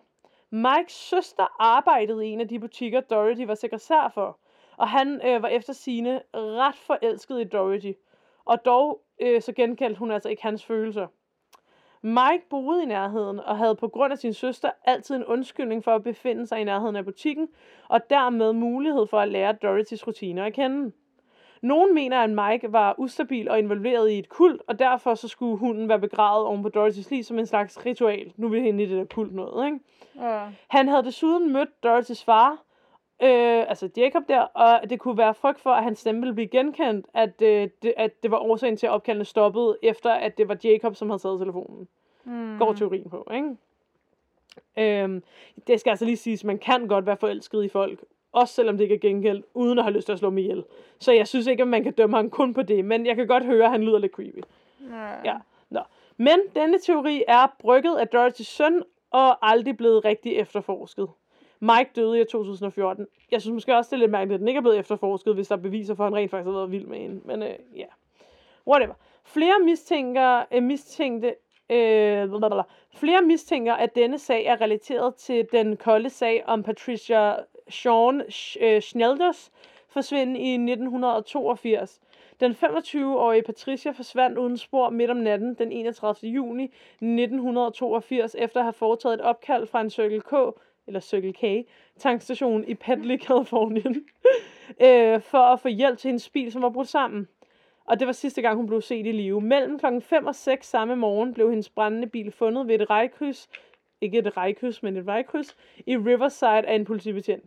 [0.55, 4.39] Mikes søster arbejdede i en af de butikker, Dorothy var sekretær for,
[4.77, 7.95] og han øh, var efter sine ret forelsket i Dorothy.
[8.45, 11.07] Og dog øh, så genkaldte hun altså ikke hans følelser.
[12.03, 15.95] Mike boede i nærheden og havde på grund af sin søster altid en undskyldning for
[15.95, 17.49] at befinde sig i nærheden af butikken,
[17.89, 20.93] og dermed mulighed for at lære Dorothys rutiner at kende.
[21.63, 25.59] Nogen mener, at Mike var ustabil og involveret i et kult, og derfor så skulle
[25.59, 28.33] hunden være begravet oven på Dorothys liv som en slags ritual.
[28.37, 29.79] Nu er vi i det der kult noget, ikke?
[30.17, 30.43] ja.
[30.69, 32.51] Han havde desuden mødt Dorothys far,
[33.23, 36.49] øh, altså Jacob der, og det kunne være frygt for, at hans stemme ville blive
[36.49, 40.49] genkendt, at, øh, det, at det var årsagen til, at opkaldene stoppede, efter at det
[40.49, 41.89] var Jacob, som havde taget telefonen.
[42.25, 42.59] Mm.
[42.59, 43.57] Går teorien på, ikke?
[44.77, 45.23] Øhm,
[45.67, 48.85] det skal altså lige siges, man kan godt være forelsket i folk, også selvom det
[48.85, 50.65] ikke er gengældt, uden at have lyst til at slå dem ihjel.
[50.99, 53.27] Så jeg synes ikke, at man kan dømme ham kun på det, men jeg kan
[53.27, 54.43] godt høre, at han lyder lidt creepy.
[54.91, 55.13] Ja.
[55.25, 55.37] Ja.
[55.71, 55.81] Nå.
[56.17, 61.09] Men denne teori er brygget af Dorothys søn, og aldrig blevet rigtig efterforsket.
[61.61, 63.07] Mike døde i 2014.
[63.31, 65.49] Jeg synes måske også, det er lidt mærkeligt, at den ikke er blevet efterforsket, hvis
[65.49, 67.21] der er beviser for, at han rent faktisk har været vild med hende.
[67.25, 67.79] Men øh, ja.
[67.79, 67.91] Yeah.
[68.67, 68.95] Whatever.
[69.25, 71.35] Flere mistænker, øh, mistænkte,
[71.71, 72.63] øh, blablabla.
[72.95, 77.37] flere mistænker, at denne sag er relateret til den kolde sag om Patricia
[77.69, 78.23] Sean
[78.61, 79.53] øh, Schnelders
[79.89, 82.01] forsvinden i 1982.
[82.41, 86.31] Den 25-årige Patricia forsvandt uden spor midt om natten den 31.
[86.31, 90.33] juni 1982 efter at have foretaget et opkald fra en Circle K
[90.87, 94.05] eller Circle K tankstation i Padley, Kalifornien,
[94.87, 97.29] øh, for at få hjælp til hendes bil, som var brudt sammen.
[97.85, 99.41] Og det var sidste gang, hun blev set i live.
[99.41, 103.49] Mellem klokken 5 og 6 samme morgen blev hendes brændende bil fundet ved et rejkryds,
[104.03, 107.45] ikke et rejkryds, men et vejkryds, i Riverside af en politibetjent.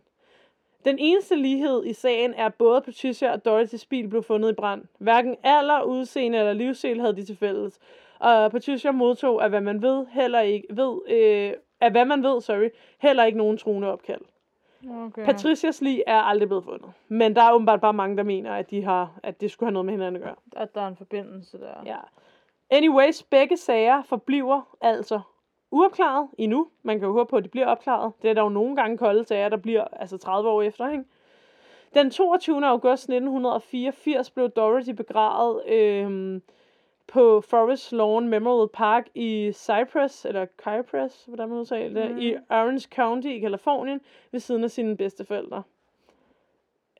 [0.84, 4.54] Den eneste lighed i sagen er, at både Patricia og Dorothys bil blev fundet i
[4.54, 4.84] brand.
[4.98, 7.78] Hverken alder, udseende eller livsstil havde de til fælles.
[8.18, 12.40] Og Patricia modtog, af hvad man ved, heller ikke ved, øh, af hvad man ved,
[12.40, 14.20] sorry, heller ikke nogen truende opkald.
[14.90, 15.24] Okay.
[15.24, 16.92] Patricias lig er aldrig blevet fundet.
[17.08, 19.72] Men der er åbenbart bare mange, der mener, at, de har, at det skulle have
[19.72, 20.36] noget med hinanden at gøre.
[20.56, 21.82] At der er en forbindelse der.
[21.86, 21.96] Ja.
[22.70, 25.20] Anyways, begge sager forbliver altså
[25.70, 26.68] uopklaret endnu.
[26.82, 28.12] Man kan jo håbe på, at de bliver opklaret.
[28.22, 31.04] Det er der jo nogle gange kolde sager, der bliver altså 30 år efter, ikke?
[31.94, 32.66] Den 22.
[32.66, 36.40] august 1984 blev Dorothy begravet øh,
[37.06, 42.20] på Forest Lawn Memorial Park i Cypress, eller Cypress, hvordan man udtaler det, Mhm.
[42.20, 44.00] i Orange County i Kalifornien,
[44.30, 45.62] ved siden af sine bedsteforældre.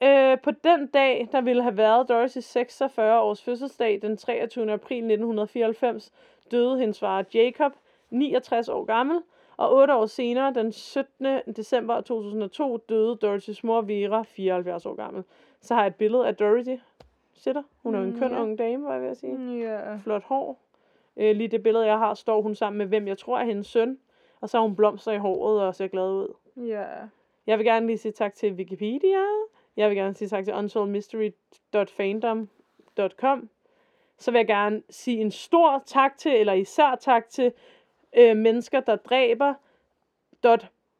[0.02, 4.72] Øh, på den dag, der ville have været Dorothy's 46 års fødselsdag, den 23.
[4.72, 6.12] april 1994,
[6.50, 7.72] døde hendes far Jacob,
[8.10, 9.22] 69 år gammel,
[9.56, 11.26] og otte år senere, den 17.
[11.56, 15.24] december 2002, døde Dorothys mor Vera, 74 år gammel.
[15.60, 16.78] Så har jeg et billede af Dorothy.
[17.34, 17.62] Sitter.
[17.82, 18.42] Hun er jo en Mm, køn ja.
[18.42, 19.58] ung dame, var jeg ved at sige.
[19.58, 19.96] Ja.
[19.96, 20.60] Flot hår.
[21.16, 23.66] Øh, lige det billede, jeg har, står hun sammen med, hvem jeg tror er hendes
[23.66, 23.98] søn.
[24.40, 26.34] Og så har hun blomster i håret og ser glad ud.
[26.66, 26.84] Ja.
[27.46, 29.18] Jeg vil gerne lige sige tak til Wikipedia.
[29.76, 33.48] Jeg vil gerne sige tak til unsolvedmystery.fandom.com.
[34.18, 37.52] Så vil jeg gerne sige en stor tak til, eller især tak til
[38.16, 39.54] øh, mennesker, der dræber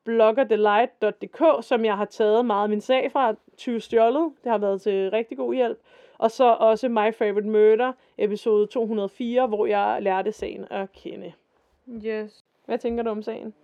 [0.04, 4.32] bloggerdelight.dk, som jeg har taget meget af min sag fra, 20 stjålet.
[4.44, 5.78] Det har været til rigtig god hjælp.
[6.18, 11.32] Og så også My Favorite Murder, episode 204, hvor jeg lærte sagen at kende.
[11.88, 12.44] Yes.
[12.64, 13.54] Hvad tænker du om sagen?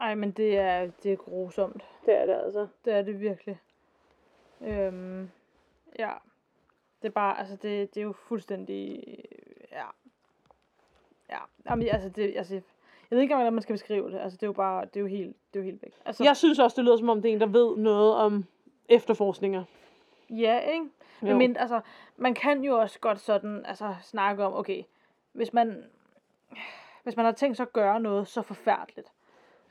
[0.00, 1.84] Ej, men det er, det er grusomt.
[2.06, 2.66] Det er det altså.
[2.84, 3.58] Det er det virkelig.
[4.60, 5.30] Øhm,
[5.98, 6.12] ja.
[7.02, 9.04] Det er bare, altså det, det er jo fuldstændig,
[9.72, 9.86] ja.
[11.30, 11.38] Ja,
[11.70, 12.60] Jamen, altså det, altså,
[13.12, 14.18] jeg ved ikke, hvordan man skal beskrive det.
[14.18, 15.92] Altså det er jo bare, det er jo helt, det er jo helt væk.
[16.04, 18.44] Altså, Jeg synes også, det lyder som om, det er en, der ved noget om
[18.88, 19.64] efterforskninger.
[20.30, 20.84] Ja, ikke?
[21.22, 21.38] Jo.
[21.38, 21.80] Men altså,
[22.16, 24.82] man kan jo også godt sådan, altså snakke om, okay,
[25.32, 25.84] hvis man,
[27.02, 29.12] hvis man har tænkt sig at gøre noget så forfærdeligt,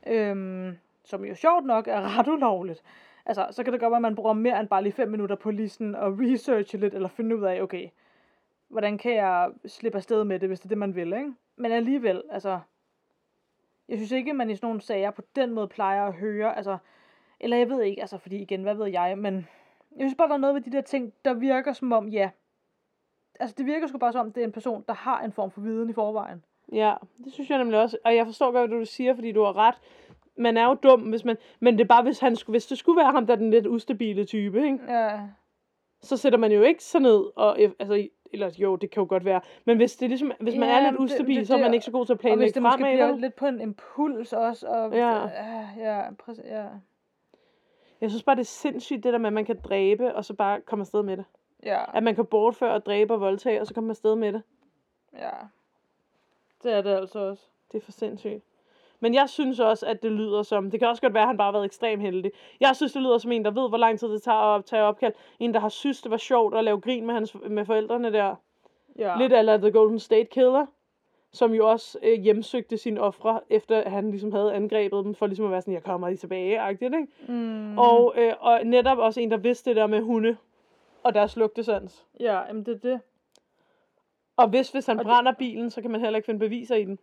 [0.07, 2.83] øhm, som jo sjovt nok er ret ulovligt,
[3.25, 5.35] altså, så kan det godt være, at man bruger mere end bare lige fem minutter
[5.35, 7.89] på lige sådan at researche lidt, eller finde ud af, okay,
[8.67, 11.33] hvordan kan jeg slippe afsted med det, hvis det er det, man vil, ikke?
[11.55, 12.59] Men alligevel, altså,
[13.91, 16.77] jeg synes ikke, man i sådan nogle sager på den måde plejer at høre, altså,
[17.39, 19.47] eller jeg ved ikke, altså, fordi igen, hvad ved jeg, men
[19.97, 22.29] jeg synes bare, der er noget ved de der ting, der virker som om, ja,
[23.39, 25.51] altså det virker sgu bare som om, det er en person, der har en form
[25.51, 26.43] for viden i forvejen.
[26.71, 27.97] Ja, det synes jeg nemlig også.
[28.05, 29.75] Og jeg forstår godt, hvad du siger, fordi du har ret.
[30.37, 31.37] Man er jo dum, hvis man...
[31.59, 33.51] Men det er bare, hvis, han skulle, hvis det skulle være ham, der er den
[33.51, 34.79] lidt ustabile type, ikke?
[34.87, 35.19] Ja,
[36.01, 37.59] så sætter man jo ikke så ned og...
[37.59, 39.41] Altså, eller jo, det kan jo godt være.
[39.65, 41.55] Men hvis, det er ligesom, hvis man Ja, er lidt men det- ustabil, det- så
[41.55, 42.91] er man ikke så god til at og hvis planlægge det måske fremad.
[42.95, 45.27] bliver lidt på en impuls også, og Ja.
[45.27, 46.65] ja, ja, præcis, ja,
[48.01, 50.33] Jeg synes bare, det er sindssygt, det der med, at man kan dræbe, og så
[50.33, 51.25] bare komme afsted med det.
[51.63, 54.41] ja, At man kan bortføre og dræbe og voldtage, og så komme afsted med det.
[55.19, 55.29] ja.
[56.63, 57.43] Det er det altså også.
[57.71, 58.43] Det er for sindssygt.
[59.03, 60.71] Men jeg synes også, at det lyder som...
[60.71, 62.31] Det kan også godt være, at han bare har været ekstremt heldig.
[62.59, 64.83] Jeg synes, det lyder som en, der ved, hvor lang tid det tager at tage
[64.83, 65.13] opkald.
[65.39, 68.35] En, der har synes, det var sjovt at lave grin med, hans, med forældrene der.
[68.99, 69.17] Ja.
[69.17, 70.65] Lidt eller The Golden State Killer.
[71.33, 75.27] Som jo også øh, hjemsøgte sine ofre, efter at han ligesom havde angrebet dem, for
[75.27, 77.07] ligesom at være sådan, jeg kommer lige tilbage-agtigt, ikke?
[77.27, 80.37] Mm, Og, øh, og netop også en, der vidste det der med hunde
[81.03, 82.05] og deres lugtesans.
[82.19, 82.99] ja, jamen det er det.
[84.37, 86.75] Og hvis, hvis han Og det- brænder bilen, så kan man heller ikke finde beviser
[86.75, 86.99] i den.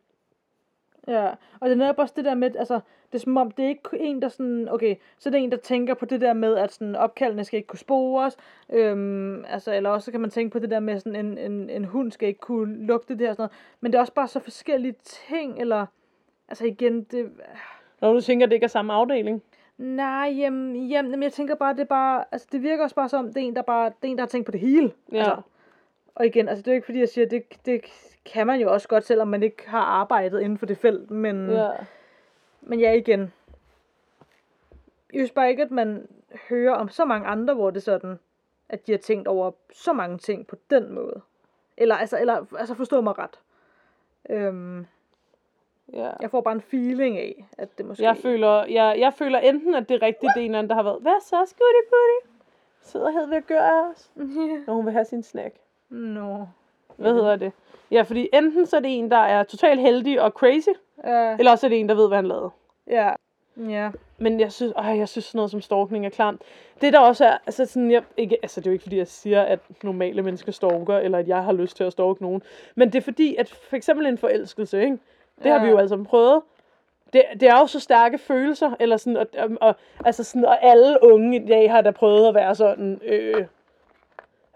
[1.09, 1.27] Ja,
[1.61, 2.81] og det er netop også det der med, altså,
[3.13, 5.51] det er som om, det er ikke en, der sådan, okay, så er det en,
[5.51, 8.37] der tænker på det der med, at sådan, opkaldene skal ikke kunne spores,
[8.73, 11.71] øhm, altså, eller også så kan man tænke på det der med, sådan, en, en,
[11.71, 14.13] en hund skal ikke kunne lugte det her og sådan noget, men det er også
[14.15, 15.87] bare så forskellige ting, eller,
[16.49, 17.31] altså igen, det,
[18.01, 19.43] Når du tænker, at det ikke er samme afdeling.
[19.79, 23.09] nej, jamen, jamen, jamen, jeg tænker bare, det er bare, altså, det virker også bare
[23.09, 24.93] som, det er en, der bare, det er en, der har tænkt på det hele,
[25.13, 25.19] Ja.
[25.19, 25.37] altså,
[26.15, 27.81] og igen, altså, det er jo ikke fordi, jeg siger, det, det
[28.33, 31.51] kan man jo også godt, selvom man ikke har arbejdet inden for det felt, men...
[31.51, 31.71] ja.
[32.61, 33.33] Men ja, igen.
[35.13, 36.09] Jeg synes bare ikke, at man
[36.49, 38.19] hører om så mange andre, hvor det er sådan,
[38.69, 41.21] at de har tænkt over så mange ting på den måde.
[41.77, 43.41] Eller, altså, eller, altså forstå mig ret.
[44.31, 44.87] Øhm,
[45.93, 46.11] ja.
[46.21, 48.03] jeg får bare en feeling af, at det måske...
[48.03, 50.71] Jeg føler, jeg, jeg føler enten, at det er rigtigt, det er en eller anden,
[50.71, 52.35] der har været, hvad så, skutty putti?
[52.81, 54.11] Sidder hed ved at gøre os,
[54.67, 55.55] når hun vil have sin snack.
[55.89, 56.47] Nå.
[56.97, 57.53] Hvad hedder det?
[57.91, 60.69] Ja, fordi enten så er det en, der er totalt heldig og crazy,
[61.05, 62.51] Ja, eller også er det en, der ved, hvad han lavede.
[62.91, 63.11] ja.
[63.69, 63.91] Ja.
[64.19, 66.43] Men jeg synes, øh, jeg synes sådan noget som stalkning er klamt.
[66.81, 69.07] Det der også er, altså sådan, jeg, ikke, altså det er jo ikke fordi, jeg
[69.09, 72.43] siger, at normale mennesker stalker, eller at jeg har lyst til at stalke nogen.
[72.75, 74.99] Men det er fordi, at for eksempel en forelskelse, ikke?
[75.39, 75.59] Det ja.
[75.59, 76.43] har vi jo altså prøvet.
[77.13, 79.75] Det, det er jo så stærke følelser, eller sådan, og, og, og,
[80.05, 83.45] altså sådan, og alle unge i dag har da prøvet at være sådan, øh,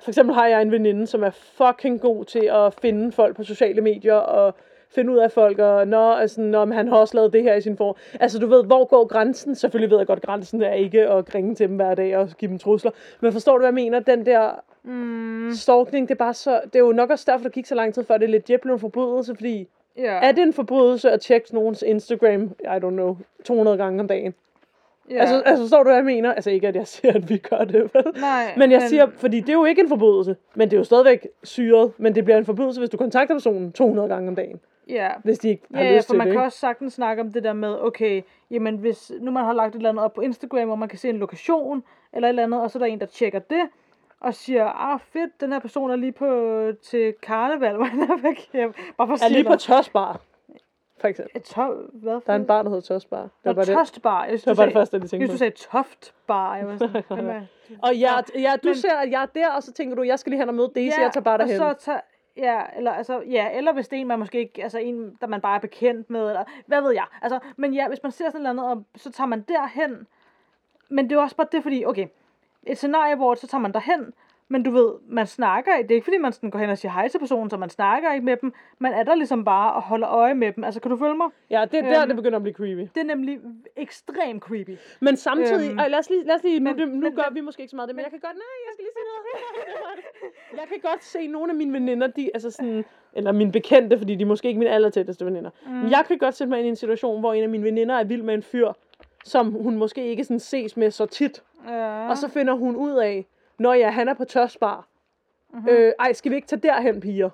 [0.02, 3.44] for eksempel har jeg en veninde, som er fucking god til at finde folk på
[3.44, 4.54] sociale medier, og
[4.94, 7.60] finde ud af folk, og nå, altså, når han har også lavet det her i
[7.60, 7.94] sin form.
[8.20, 9.54] Altså, du ved, hvor går grænsen?
[9.54, 12.50] Selvfølgelig ved jeg godt, grænsen er ikke at ringe til dem hver dag og give
[12.50, 12.90] dem trusler.
[13.20, 14.00] Men forstår du, hvad jeg mener?
[14.00, 14.50] Den der
[14.84, 16.60] Mm, stalkning, det er bare så...
[16.64, 18.74] Det er jo nok også derfor, der gik så lang tid før, det legit blev
[18.74, 20.18] en forbrydelse, fordi ja.
[20.22, 24.34] er det en forbrydelse at tjekke nogens Instagram, I don't know, 200 gange om dagen?
[25.10, 25.16] Ja.
[25.20, 26.34] Altså, altså, forstår du, hvad jeg mener?
[26.34, 28.04] Altså ikke, at jeg siger, at vi gør det, vel?
[28.20, 30.84] Nej, Men jeg siger, fordi det er jo ikke en forbrydelse, men det er jo
[30.84, 34.60] stadigvæk syret, men det bliver en forbrydelse, hvis du kontakter personen 200 gange om dagen,
[34.88, 36.46] Ja, hvis de ikke har Ja, ja, lyst for til man det, kan ikke?
[36.46, 39.78] også sagtens snakke om det der med, okay, jamen hvis nu man har lagt et
[39.78, 42.60] eller andet op på Instagram, hvor man kan se en lokation, eller et eller andet,
[42.60, 43.60] og så er der en, der tjekker det,
[44.20, 48.22] og siger, ah fedt, den her person er lige på til karneval, hvor han er
[48.22, 48.74] væk hjem.
[48.98, 49.56] Bare for Er lige på.
[49.56, 50.20] Tørsbar,
[51.02, 51.36] for eksempel.
[51.36, 51.62] Et to,
[51.92, 53.20] hvad for Der er en bar, der hedder Tørsbar.
[53.22, 53.74] Det var bare det.
[53.74, 54.20] Tostbar.
[54.24, 55.34] Jeg synes, Det var bare det første, jeg lige Jeg tænkte synes, på.
[55.34, 56.56] du sagde toftbar.
[56.56, 57.42] Jeg var sådan, hvem er-
[57.82, 60.18] Og ja, ja du Men- ser, at jeg er der, og så tænker du, jeg
[60.18, 61.60] skal lige hen og møde Daisy, jeg tager bare derhen.
[61.60, 62.00] og så tager,
[62.36, 65.26] ja, eller, altså, ja, eller hvis det er en, man måske ikke, altså en, der
[65.26, 67.04] man bare er bekendt med, eller hvad ved jeg.
[67.22, 70.06] Altså, men ja, hvis man ser sådan noget andet, og så tager man derhen.
[70.88, 72.06] Men det er jo også bare det, fordi, okay,
[72.66, 74.12] et scenarie, hvor så tager man derhen,
[74.52, 75.88] men du ved, man snakker ikke.
[75.88, 77.70] Det er ikke, fordi man sådan går hen og siger hej til personen, så man
[77.70, 78.52] snakker ikke med dem.
[78.78, 80.64] Man er der ligesom bare og holder øje med dem.
[80.64, 81.28] Altså, kan du følge mig?
[81.50, 82.80] Ja, det er der, Øhm, det begynder at blive creepy.
[82.94, 83.38] Det er nemlig
[83.76, 84.76] ekstremt creepy.
[85.00, 87.22] Men samtidig, Øhm, lad os lige, lad os lige nu, men- det, nu men- gør
[87.28, 88.94] men- vi måske ikke så meget det, men jeg kan godt, nej, jeg skal lige
[88.98, 89.24] sige noget.
[90.60, 94.14] jeg kan godt se nogle af mine veninder, de, altså sådan, eller mine bekendte, fordi
[94.14, 95.50] de er måske ikke mine allertætteste veninder.
[95.66, 95.72] Mm.
[95.72, 97.94] Men jeg kan godt sætte mig ind i en situation, hvor en af mine veninder
[97.94, 98.72] er vild med en fyr,
[99.24, 101.42] som hun måske ikke sådan ses med så tit.
[101.68, 102.08] Ja.
[102.08, 103.26] Og så finder hun ud af,
[103.58, 104.86] når ja, han er på tørsbar.
[105.52, 105.68] Mm-hmm.
[105.68, 107.30] Øh, ej, skal vi ikke tage derhen, piger?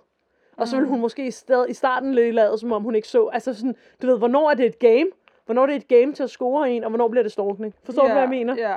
[0.56, 3.08] Og så vil hun måske i, sted, i starten lidt lade, som om hun ikke
[3.08, 3.26] så.
[3.26, 5.06] Altså sådan, du ved, hvornår er det et game?
[5.46, 7.74] Hvornår er det et game til at score en, og hvornår bliver det stalkning?
[7.82, 8.54] Forstår du, hvad jeg mener?
[8.58, 8.76] Ja.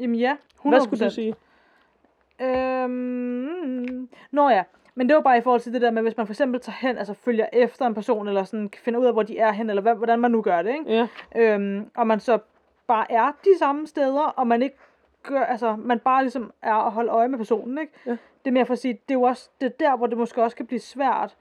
[0.00, 0.68] Jamen ja, 100%.
[0.68, 1.34] Hvad skulle du sige?
[2.40, 4.62] Øhm, nå ja,
[4.94, 6.76] men det var bare i forhold til det der med, hvis man for eksempel tager
[6.76, 9.70] hen, altså følger efter en person, eller sådan finder ud af, hvor de er hen,
[9.70, 10.92] eller hvad, hvordan man nu gør det, ikke?
[10.92, 11.08] Ja.
[11.36, 12.38] Øhm, og man så
[12.86, 14.76] bare er de samme steder, og man ikke
[15.24, 17.92] gør, altså man bare ligesom er og holde øje med personen, ikke?
[18.06, 18.10] Ja.
[18.10, 20.18] Det er mere for at sige, det er jo også, det er der, hvor det
[20.18, 21.36] måske også kan blive svært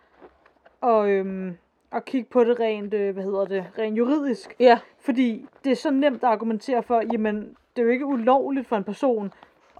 [0.84, 1.58] at, øhm,
[1.92, 4.56] at kigge på det rent, øh, hvad hedder det, rent juridisk.
[4.60, 4.80] Ja.
[5.00, 8.76] Fordi det er så nemt at argumentere for, jamen, det er jo ikke ulovligt for
[8.78, 9.34] en person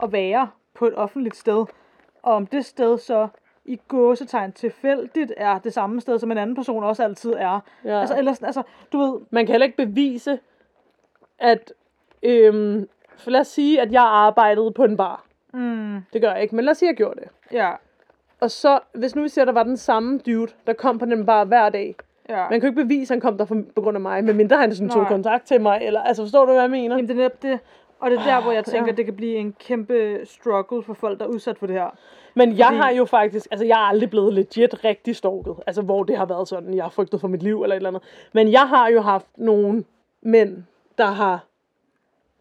[0.04, 1.66] at være på et offentligt sted.
[2.22, 3.28] Og om det sted så
[3.66, 7.60] i gåsetegn tilfældigt er det samme sted, som en anden person også altid er.
[7.86, 8.00] Ja.
[8.00, 10.40] Altså, eller altså, du ved, Man kan heller ikke bevise,
[11.40, 11.74] at...
[12.24, 15.26] Øhm, for lad os sige, at jeg arbejdede på en bar.
[15.54, 17.28] mm, Det gør jeg ikke, men lad os sige, at jeg gjorde det.
[17.52, 17.72] ja,
[18.42, 21.06] Og så, hvis nu vi siger, at der var den samme dude, der kom på
[21.06, 21.96] den bar hver dag.
[22.30, 22.50] ja.
[22.50, 24.58] Man kan jo ikke bevise, at han kom der for, på grund af mig, medmindre
[24.58, 25.12] han sådan tog Nej.
[25.12, 25.80] kontakt til mig.
[25.84, 26.96] Eller, altså, forstår du, hvad jeg mener?
[26.96, 27.60] Jamen, det er netop det.
[28.00, 28.96] Og det er der, hvor jeg tænker, Ja.
[28.96, 31.90] det kan blive en kæmpe struggle for folk, der er udsat for det her.
[32.36, 35.56] Men jeg Fordi- har jo faktisk, altså jeg er aldrig blevet legit rigtig stalket.
[35.68, 37.90] Altså hvor det har været sådan, jeg har frygtet for mit liv eller et eller
[37.90, 38.04] andet.
[38.34, 39.84] Men jeg har jo haft nogle
[40.22, 40.64] mænd,
[40.98, 41.46] der har,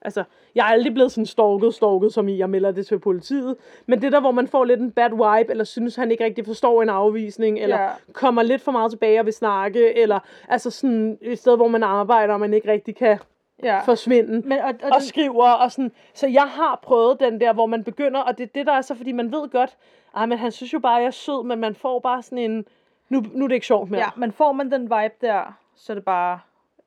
[0.05, 3.57] altså jeg er aldrig blevet sådan stalket, stalket, som i jeg melder det til politiet.
[3.87, 6.47] Men det der, hvor man får lidt en bad vibe, eller synes, han ikke rigtig
[6.47, 7.89] forstår en afvisning, eller Ja.
[8.13, 11.83] kommer lidt for meget tilbage og vil snakke, eller altså sådan et sted, hvor man
[11.83, 13.19] arbejder, og man ikke rigtig kan
[13.63, 13.81] Ja.
[13.81, 15.93] forsvinde Men, og, og, og skriver og sådan.
[16.15, 18.81] Så jeg har prøvet den der, hvor man begynder, og det er det, der er
[18.83, 19.77] så, fordi man ved godt,
[20.15, 22.65] ah, men han synes jo bare, jeg er sød, men man får bare sådan en,
[23.09, 24.01] nu, nu er det ikke sjovt mere.
[24.01, 26.39] ja, men får man den vibe der, så er det bare,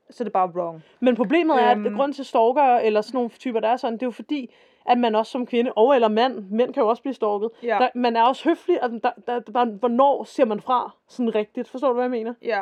[0.09, 0.83] så er det bare wrong.
[0.99, 1.95] Men problemet er, at Øhm.
[1.95, 4.53] grund til stalker, eller sådan nogle typer, der er sådan, det er jo fordi,
[4.85, 7.77] at man også som kvinde, og eller mand, mænd kan jo også blive stalket, Ja.
[7.81, 11.69] der, man er også høflig, og der, der, der, hvornår siger man fra sådan rigtigt?
[11.69, 12.33] Forstår du, hvad jeg mener?
[12.41, 12.61] Ja.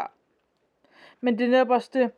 [1.22, 2.12] Men det er netop også det,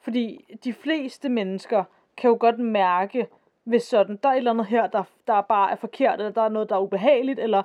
[0.00, 1.84] fordi de fleste mennesker
[2.16, 3.26] kan jo godt mærke,
[3.64, 6.42] hvis sådan, der er et eller andet her, der, der bare er forkert, eller der
[6.42, 7.62] er noget, der er ubehageligt, eller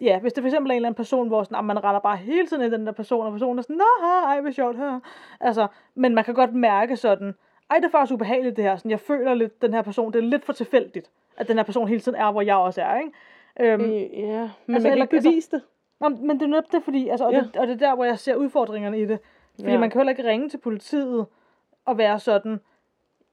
[0.00, 2.00] ja, hvis det for eksempel er en eller anden person, hvor sådan, ah, man retter
[2.00, 4.76] bare hele tiden i den der person, og personen er sådan, nå, ej, hvor sjovt,
[4.76, 5.00] her.
[5.40, 7.34] Altså, men man kan godt mærke sådan,
[7.70, 10.18] ej, det er faktisk ubehageligt det her, sådan, jeg føler lidt, den her person, det
[10.18, 12.98] er lidt for tilfældigt, at den her person hele tiden er, hvor jeg også er,
[12.98, 13.12] ikke?
[13.60, 15.62] Øhm, Øh, ja, men Altså, man kan ikke bevise det.
[16.00, 17.38] Nå, men det er netop det, fordi, altså, og, Ja.
[17.40, 19.18] det, og det er der, hvor jeg ser udfordringerne i det.
[19.54, 19.78] Fordi Ja.
[19.78, 21.26] man kan heller ikke ringe til politiet
[21.86, 22.60] og være sådan,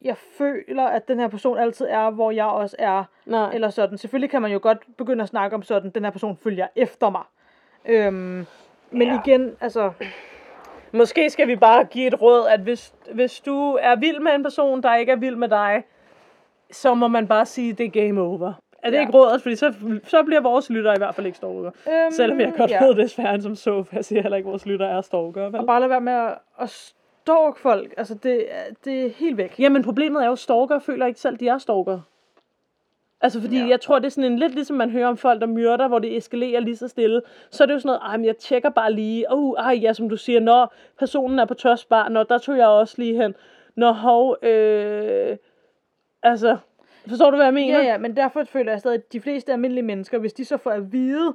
[0.02, 3.04] jeg føler, at den her person altid er, hvor jeg også er.
[3.26, 3.52] Nej.
[3.54, 3.98] Eller sådan.
[3.98, 7.10] Selvfølgelig kan man jo godt begynde at snakke om sådan, den her person følger efter
[7.10, 7.24] mig.
[7.86, 8.46] Øhm,
[8.92, 9.20] men Ja.
[9.26, 9.92] igen, altså,
[10.92, 14.44] Måske skal vi bare give et råd, at hvis, hvis du er vild med en
[14.44, 15.84] person, der ikke er vild med dig,
[16.72, 18.54] så må man bare sige, det er game over.
[18.84, 19.02] Er det Ja.
[19.02, 19.42] ikke rådet?
[19.42, 21.72] Fordi så, så bliver vores lytter i hvert fald ikke stalker.
[21.88, 22.84] øhm, Selvom jeg godt ja.
[22.86, 25.02] ved, det er svært som så, for jeg siger heller ikke, at vores lytter er
[25.02, 25.44] stalker.
[25.50, 25.56] Vel?
[25.56, 26.94] Og bare lade være med at, at
[27.28, 27.94] stalk folk.
[27.98, 29.60] Altså, det, er- det er helt væk.
[29.60, 32.00] Jamen problemet er jo, at stalker føler ikke selv, de er stalker.
[33.22, 33.68] Altså fordi Ja.
[33.68, 36.00] jeg tror, det er sådan en lidt ligesom man hører om folk, der myrder, hvor
[36.00, 37.22] det eskalerer lige så stille.
[37.52, 39.26] Så er det jo sådan noget, ej, men jeg tjekker bare lige.
[39.34, 42.68] Oh, ej, ja, som du siger, når personen er på tørsbar, når der tog jeg
[42.68, 43.36] også lige hen.
[43.76, 45.38] Når hov, øh,
[46.24, 46.58] altså,
[47.10, 47.78] forstår du, hvad jeg mener?
[47.80, 50.58] Ja, ja, men derfor føler jeg stadig, at de fleste almindelige mennesker, hvis de så
[50.58, 51.26] får at vide,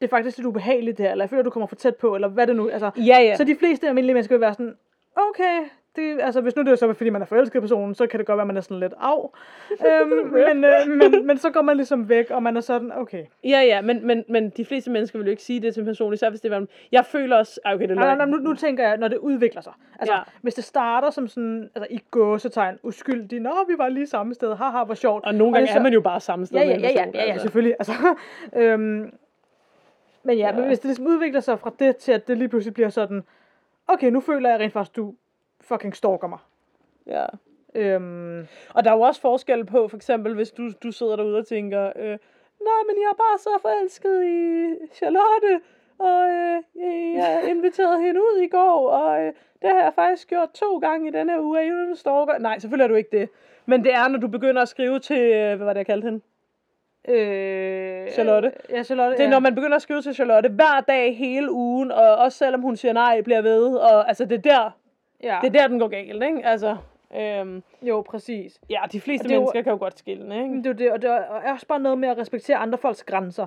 [0.00, 2.14] det er faktisk lidt ubehageligt det her, eller jeg føler, du kommer for tæt på,
[2.14, 3.02] eller hvad det nu, altså, ja.
[3.22, 3.36] ja.
[3.36, 4.76] Så de fleste almindelige mennesker vil være sådan,
[5.16, 5.64] okay,
[5.96, 8.18] det, altså, hvis nu det er så, fordi man er forelsket i personen, så kan
[8.18, 9.30] det godt være, at man er sådan lidt af.
[9.70, 10.08] øhm,
[10.48, 13.24] men, øh, men, men så går man ligesom væk, og man er sådan, okay.
[13.44, 15.86] Ja, ja, men, men, men de fleste mennesker vil jo ikke sige det til en
[15.86, 16.66] person, især hvis det var...
[16.92, 17.60] Jeg føler også...
[17.64, 19.72] Okay, det er Nej, nej, nej, nu, nu tænker jeg, når det udvikler sig.
[19.98, 20.18] Altså, Ja.
[20.18, 20.24] ja.
[20.42, 24.54] hvis det starter som sådan, altså i gåsetegn, uskyldig, nå, vi var lige samme sted,
[24.54, 25.24] haha, hvor sjovt.
[25.24, 27.14] Og nogle gange det er man jo bare samme sted Ja, ja, ja, ja, person,
[27.14, 27.42] ja, ja altså.
[27.42, 27.76] selvfølgelig.
[27.78, 27.92] Altså,
[28.62, 29.12] øhm,
[30.22, 32.48] men ja, ja, men hvis det ligesom udvikler sig fra det til, at det lige
[32.48, 33.22] pludselig bliver sådan,
[33.86, 35.14] okay, nu føler jeg rent faktisk, du
[35.60, 36.38] fucking stalker mig.
[37.06, 37.26] Ja.
[37.74, 41.38] Øhm, Og der er jo også forskel på, for eksempel, hvis du, du sidder derude
[41.38, 42.18] og tænker, øh,
[42.68, 45.60] nej, men jeg er bare så forelsket i Charlotte,
[45.98, 46.62] og øh,
[47.14, 51.08] jeg inviterede hende ud i går, og øh, det har jeg faktisk gjort to gange
[51.08, 52.38] i denne uge, er I stalker?
[52.38, 53.28] Nej, selvfølgelig er du ikke det.
[53.66, 56.04] Men det er, når du begynder at skrive til, øh, hvad var det, jeg kaldte
[56.04, 56.20] hende?
[57.08, 58.52] Øh, Charlotte.
[58.70, 59.12] Ja, Charlotte.
[59.16, 59.30] Det er, ja.
[59.30, 62.76] når man begynder at skrive til Charlotte hver dag hele ugen, og også selvom hun
[62.76, 64.70] siger nej, bliver ved, og altså det er der,
[65.22, 65.38] ja.
[65.42, 66.40] det er der, den går galt, ikke?
[66.46, 66.76] Altså,
[67.16, 68.60] øhm, Jo, præcis.
[68.70, 70.56] ja, de fleste det er jo- mennesker kan jo godt skille, ikke?
[70.56, 73.46] Det er det, og det er også bare noget med at respektere andre folks grænser.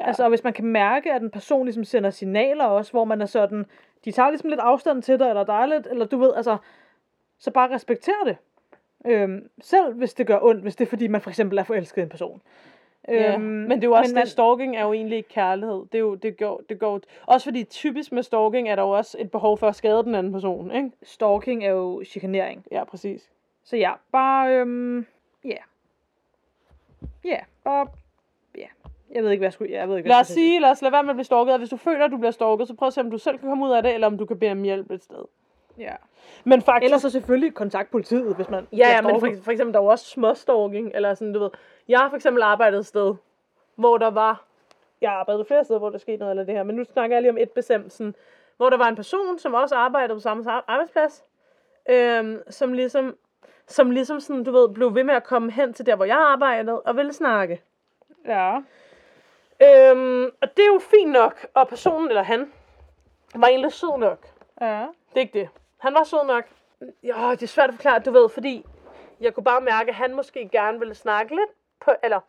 [0.00, 0.06] Ja.
[0.06, 3.26] Altså, hvis man kan mærke, at en person ligesom sender signaler også, hvor man er
[3.26, 3.66] sådan,
[4.04, 6.56] de tager ligesom lidt afstand til dig, eller der er lidt, eller du ved, altså,
[7.38, 8.36] så bare respekter det.
[9.06, 11.98] Øhm, selv hvis det gør ondt, hvis det er fordi, man for eksempel er forelsket
[11.98, 12.42] i en person.
[13.08, 15.82] Ja, Øhm, men det er jo også man- det, stalking er jo egentlig ikke kærlighed.
[15.92, 18.90] Det, er jo, det, går, det går, også fordi typisk med stalking er der jo
[18.90, 20.90] også et behov for at skade den anden person, ikke?
[21.02, 22.64] Stalking er jo chikanering.
[22.70, 23.30] Ja, præcis.
[23.64, 25.06] Så ja, bare, øhm,
[25.44, 25.56] ja.
[27.24, 27.86] Ja, bare,
[28.58, 28.66] ja.
[29.14, 30.82] Jeg ved ikke, hvad jeg skulle, jeg ved ikke, hvad Lad os sige, lad os
[30.82, 32.74] lade være med at blive stalket, og hvis du føler, at du bliver stalket, så
[32.74, 34.38] prøv at se, om du selv kan komme ud af det, eller om du kan
[34.38, 35.24] bede om hjælp et sted.
[35.78, 35.94] Ja.
[36.44, 36.84] Men faktisk...
[36.84, 39.84] Ellers så selvfølgelig kontakt politiet, hvis man Ja, ja, men for, for eksempel, der er
[39.84, 41.50] jo også småstalking, eller sådan, du ved.
[41.88, 43.14] Jeg har for eksempel arbejdet et sted,
[43.74, 44.44] hvor der var,
[45.00, 47.16] jeg har arbejdet flere steder, hvor der skete noget eller det her, men nu snakker
[47.16, 48.14] jeg lige om et bestemt, sådan,
[48.56, 51.24] hvor der var en person, som også arbejdede på samme ar- arbejdsplads,
[51.88, 53.16] øhm, som ligesom,
[53.66, 56.16] som ligesom sådan, du ved, blev ved med at komme hen til der, hvor jeg
[56.18, 57.62] arbejdede, og ville snakke.
[58.26, 58.56] Ja.
[59.62, 62.52] Øhm, og det er jo fint nok, og personen, eller han,
[63.34, 64.26] var egentlig sød nok.
[64.60, 64.86] Ja.
[65.08, 65.48] Det er ikke det.
[65.78, 66.44] Han var sød nok.
[67.02, 68.66] Ja, det er svært at forklare, du ved, fordi
[69.20, 72.20] jeg kunne bare mærke, at han måske gerne ville snakke lidt på, eller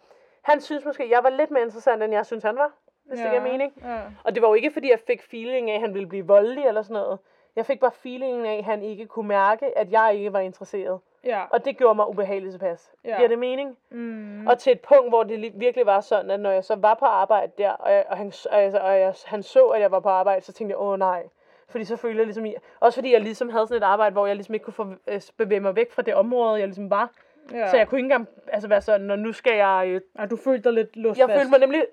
[0.42, 2.72] han synes måske, jeg var lidt mere interessant, end jeg synes, han var,
[3.06, 3.24] hvis ja.
[3.24, 3.74] det giver mening.
[3.84, 4.00] Ja.
[4.24, 6.66] Og det var jo ikke, fordi jeg fik feeling af, at han ville blive voldelig
[6.66, 7.20] eller sådan noget.
[7.56, 11.00] Jeg fik bare feelingen af, at han ikke kunne mærke, at jeg ikke var interesseret.
[11.24, 11.44] Ja.
[11.50, 12.92] Og det gjorde mig ubehageligt tilpas.
[13.06, 13.16] Ja.
[13.18, 13.78] Giver det mening?
[13.90, 14.48] Mm.
[14.48, 16.94] Og til et punkt, hvor det li- virkelig var sådan, at når jeg så var
[16.94, 20.00] på arbejde der, og, jeg, og, han, jeg, og jeg, han så, at jeg var
[20.00, 21.24] på arbejde, så tænkte jeg, åh nej.
[21.68, 22.46] Fordi så følte jeg ligesom,
[22.80, 25.22] også fordi jeg ligesom havde sådan et arbejde, hvor jeg ligesom ikke kunne få, øh,
[25.38, 27.10] bevæge mig væk fra det område, jeg ligesom var.
[27.52, 27.70] Ja.
[27.70, 30.02] Så jeg kunne ikke engang altså være sådan, når nu skal jeg...
[30.20, 31.38] Øh, du følte dig lidt låst jeg fast.
[31.40, 31.86] følte mig nemlig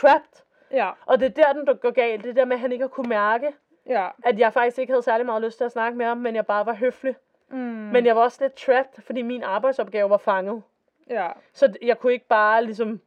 [0.00, 0.42] trapped.
[0.72, 0.90] Ja.
[1.06, 2.24] Og det er der, den der går galt.
[2.24, 3.52] Det er der med, at han ikke har kunne mærke,
[3.86, 4.08] Ja.
[4.24, 6.46] at jeg faktisk ikke havde særlig meget lyst til at snakke med ham, men jeg
[6.46, 7.14] bare var høflig.
[7.50, 7.56] Mm.
[7.58, 10.62] Men jeg var også lidt trapped, fordi min arbejdsopgave var fanget.
[11.10, 11.28] Ja.
[11.52, 13.00] Så jeg kunne ikke bare ligesom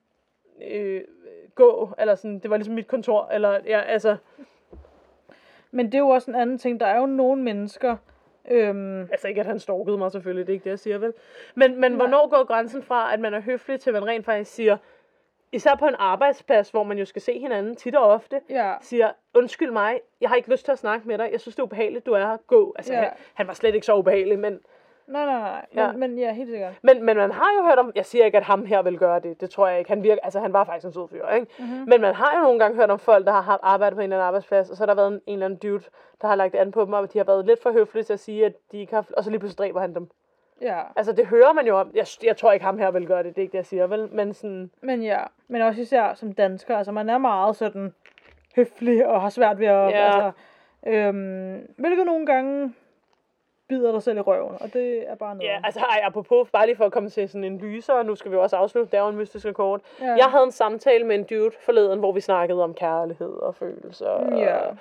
[0.71, 1.01] øh,
[1.55, 4.17] gå, eller sådan, det var ligesom mit kontor, eller ja, altså,
[5.71, 6.79] Men det er jo også en anden ting.
[6.79, 7.97] Der er jo nogle mennesker,
[8.51, 11.13] øhm, altså ikke at han stalkede mig selvfølgelig, det er ikke det, jeg siger vel.
[11.55, 14.77] Men, men hvornår går grænsen fra, at man er høflig, til man rent faktisk siger,
[15.51, 18.73] især på en arbejdsplads, hvor man jo skal se hinanden tit og ofte, ja.
[18.81, 21.59] siger, undskyld mig, jeg har ikke lyst til at snakke med dig, jeg synes, det
[21.59, 22.73] er ubehageligt, du er her, gå.
[22.77, 22.99] Altså, Ja.
[22.99, 24.59] han, han var slet ikke så ubehagelig, men,
[25.07, 25.65] Nej, nej, nej.
[25.71, 25.91] Men, Ja.
[25.91, 26.73] men ja, helt sikkert.
[26.81, 29.19] men, men man har jo hørt om, jeg siger ikke, at ham her vil gøre
[29.19, 31.47] det, det tror jeg ikke, han virker, altså han var faktisk en sød fyr, ikke?
[31.59, 31.83] Mm-hmm.
[31.87, 34.15] Men man har jo nogle gange hørt om folk, der har arbejdet på en eller
[34.17, 35.83] anden arbejdsplads, og så har der været en, en eller anden dude,
[36.21, 38.19] der har lagt an på dem, og de har været lidt for høflige til at
[38.19, 40.09] sige, at de ikke har, og så lige pludselig dræber han dem.
[40.61, 40.79] Ja.
[40.95, 43.35] Altså det hører man jo om, jeg, jeg tror ikke ham her vil gøre det,
[43.35, 44.09] det er ikke det, jeg siger, vel?
[44.11, 45.19] Men sådan, Men ja.
[45.47, 46.77] Men også især som dansker.
[46.77, 47.93] Altså, man er meget sådan
[48.55, 49.89] høflig og har svært ved at...
[49.91, 50.05] Ja.
[50.05, 50.31] Altså,
[50.87, 52.73] øhm, hvilket nogle gange
[53.71, 55.49] bider dig selv i røven, og det er bare noget.
[55.49, 58.15] Ja, altså ej, apropos, bare lige for at komme til sådan en lyser, og nu
[58.15, 59.81] skal vi også afslutte, det er jo en mystisk rekord.
[60.01, 60.05] Ja.
[60.05, 64.35] Jeg havde en samtale med en dude forleden, hvor vi snakkede om kærlighed og følelser.
[64.37, 64.57] Ja.
[64.57, 64.77] Og,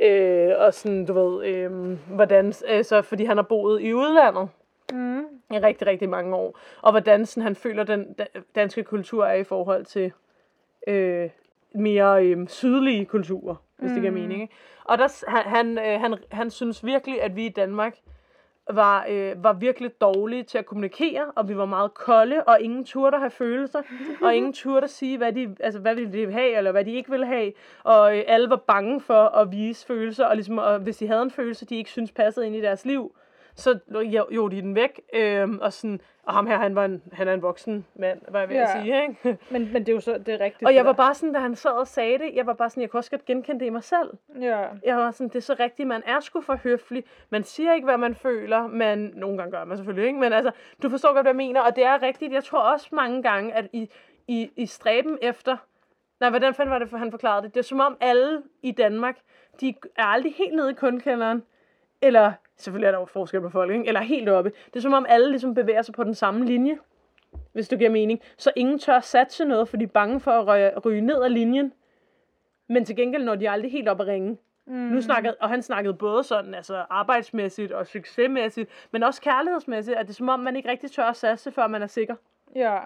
[0.00, 1.70] øh, og sådan, du ved, øh,
[2.14, 4.48] hvordan, altså, fordi han har boet i udlandet
[4.92, 5.20] Mm.
[5.50, 6.58] i rigtig, rigtig mange år.
[6.82, 10.12] Og hvordan sådan, han føler, den da- danske kultur er i forhold til
[10.86, 11.30] øh,
[11.74, 14.42] mere øh, sydlige kulturer, hvis det giver mening.
[14.42, 14.54] Ikke?
[14.84, 17.96] Og der, han, han, øh, han, han synes virkelig, at vi i Danmark
[18.70, 22.84] var, øh, var virkelig dårlige til at kommunikere, og vi var meget kolde, og ingen
[22.84, 23.82] turde have følelser,
[24.22, 27.10] og ingen turde sige, hvad de, altså, hvad ville de have, eller hvad de ikke
[27.10, 27.52] ville have,
[27.84, 31.22] og øh, alle var bange for at vise følelser, og, ligesom, og hvis de havde
[31.22, 33.12] en følelse, de ikke synes passede ind i deres liv,
[33.56, 33.78] så
[34.30, 37.32] jo, de den væk, øhm, og sådan, og ham her, han, var en, han er
[37.34, 38.82] en voksen mand, hvad jeg ved at Ja.
[38.82, 39.38] sige, ikke?
[39.52, 40.66] Men, men det er jo så, det er rigtigt.
[40.68, 42.80] Og jeg var bare sådan, da han sad og sagde det, jeg var bare sådan,
[42.80, 44.10] jeg kunne også godt genkende det i mig selv.
[44.40, 44.64] Ja.
[44.84, 47.04] Jeg var sådan, det er så rigtigt, man er sgu for høflig.
[47.30, 50.18] Man siger ikke, hvad man føler, men nogle gange gør man selvfølgelig ikke.
[50.20, 50.50] Men altså,
[50.82, 52.32] du forstår godt, hvad jeg mener, og det er rigtigt.
[52.32, 53.90] Jeg tror også mange gange, at i,
[54.28, 55.56] i, i stræben efter,
[56.20, 57.54] nej, hvordan fanden var det, for han forklarede det?
[57.54, 59.16] Det er som om alle i Danmark,
[59.60, 61.42] de er aldrig helt nede i kundkælderen,
[62.02, 63.86] eller selvfølgelig er der jo forskel på folk, ikke?
[63.88, 64.52] eller helt oppe.
[64.66, 66.78] Det er som om alle ligesom bevæger sig på den samme linje,
[67.52, 68.20] hvis du giver mening.
[68.36, 71.28] Så ingen tør satse noget, for de er bange for at ryge, ryge ned ad
[71.28, 71.72] linjen.
[72.68, 74.38] Men til gengæld når de aldrig helt op at ringe.
[74.66, 74.74] Mm.
[74.74, 80.06] Nu snakkede, og han snakkede både sådan, altså arbejdsmæssigt og succesmæssigt, men også kærlighedsmæssigt, at
[80.06, 82.14] det er som om, man ikke rigtig tør at satse, før man er sikker,
[82.54, 82.78] Ja.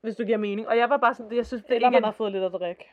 [0.00, 0.68] hvis du giver mening.
[0.68, 2.52] Og jeg var bare sådan, jeg synes, det Eller ikke man har fået lidt at
[2.52, 2.90] drikke.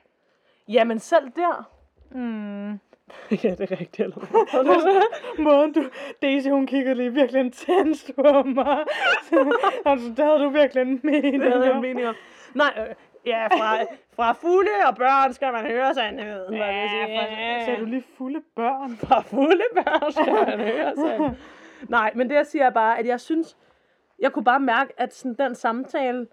[0.68, 1.70] Jamen selv der.
[2.12, 2.80] Mm.
[3.44, 4.00] ja, det er rigtigt.
[4.00, 5.02] Eller hvad?
[5.44, 5.84] Måden du...
[6.22, 8.80] Daisy, hun kiggede lige virkelig intenst på mig.
[9.86, 12.16] altså, det havde du virkelig en mening det havde jeg en mening om.
[12.54, 12.96] Nej, øh,
[13.26, 13.78] ja, fra,
[14.16, 16.54] fra fulde og børn skal man høre sandheden.
[16.54, 18.98] Ja, for, sagde du lige fulde børn?
[18.98, 21.38] fra fulde børn skal man høre sandheden.
[21.90, 23.58] Nej, men det jeg siger er bare, at jeg synes,
[24.20, 26.28] jeg kunne bare mærke, at sådan, den samtale,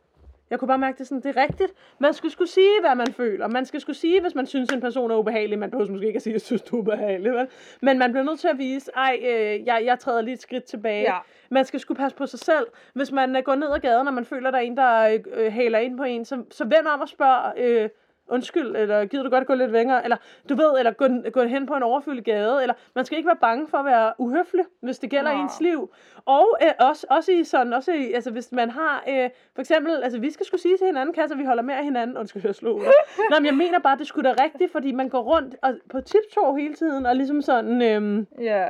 [0.50, 1.72] jeg kunne bare mærke, det, sådan, det er rigtigt.
[1.98, 3.48] Man skal skulle sige, hvad man føler.
[3.48, 5.58] Man skal skulle sige, hvis man synes, en person er ubehagelig.
[5.58, 7.32] Man behøver måske ikke at sige, at jeg synes, du er ubehagelig.
[7.32, 7.48] Vel?
[7.82, 10.64] Men man bliver nødt til at vise, ej, øh, jeg, jeg træder lige et skridt
[10.64, 11.02] tilbage.
[11.02, 11.18] Ja.
[11.50, 12.66] Man skal skulle passe på sig selv.
[12.94, 15.52] Hvis man øh, går ned ad gaden, og man føler, der er en, der øh,
[15.52, 17.88] haler ind på en, så, så vend om og spørg, øh,
[18.28, 20.16] undskyld, eller gider du godt gå lidt længere, eller
[20.48, 23.36] du ved, eller gå, gå hen på en overfyldt gade, eller man skal ikke være
[23.36, 25.42] bange for at være uhøflig, hvis det gælder Nå.
[25.42, 25.90] ens liv.
[26.24, 30.02] Og øh, også, også i sådan, også i, altså hvis man har, øh, for eksempel,
[30.02, 32.54] altså vi skal skulle sige til hinanden, Kasser, vi holder med af hinanden, undskyld, jeg
[32.54, 32.78] slog.
[33.30, 36.00] Nå, men jeg mener bare, det skulle da rigtigt, fordi man går rundt og, på
[36.00, 38.66] tiptoe hele tiden, og ligesom sådan, øh, Ja.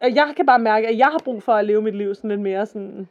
[0.00, 2.40] jeg kan bare mærke, at jeg har brug for at leve mit liv sådan lidt
[2.40, 3.08] mere sådan,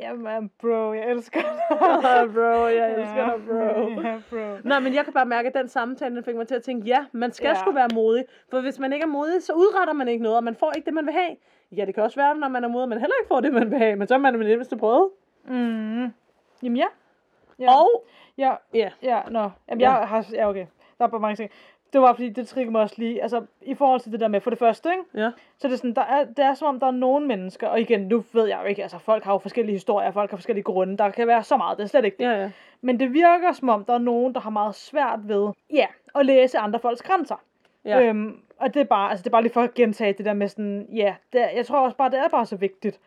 [0.00, 2.30] Jamen, bro, jeg elsker dig.
[2.34, 4.00] bro, jeg elsker dig, bro.
[4.02, 4.68] Ja, bro.
[4.68, 6.86] Nej, men jeg kan bare mærke, at den samtale, den fik mig til at tænke,
[6.86, 7.54] ja, man skal Ja.
[7.54, 8.24] sgu være modig.
[8.50, 10.86] For hvis man ikke er modig, så udretter man ikke noget, og man får ikke
[10.86, 11.36] det, man vil have.
[11.72, 13.70] Ja, det kan også være, når man er modig, man heller ikke får det, man
[13.70, 13.96] vil have.
[13.96, 15.10] Men så er man det mindste prøvet.
[15.44, 16.02] Mm.
[16.62, 16.86] Jamen, ja.
[17.58, 17.78] ja.
[17.80, 18.04] Og,
[18.38, 19.50] Ja, ja, ja, nå.
[19.68, 19.92] Jamen, Ja.
[19.92, 20.26] jeg har...
[20.32, 20.66] Ja, okay.
[20.98, 21.50] Der er bare mange ting.
[21.94, 23.22] Det var fordi, det trigger mig også lige.
[23.22, 25.24] Altså, i forhold til det der med, for det første, ikke?
[25.24, 27.68] ja, Så det er, sådan, der er, det er som om, der er nogle mennesker,
[27.68, 30.36] og igen, nu ved jeg jo ikke, altså folk har jo forskellige historier, folk har
[30.36, 32.24] forskellige grunde, der kan være så meget, det er slet ikke det.
[32.24, 32.50] ja, ja.
[32.80, 36.26] Men det virker som om, der er nogen, der har meget svært ved, ja, at
[36.26, 37.42] læse andre folks grænser.
[37.84, 38.00] ja.
[38.02, 40.32] Øhm, og det er bare, altså det er bare lige for at gentage det der
[40.32, 43.00] med sådan, ja, det er, jeg tror også bare, det er bare så vigtigt,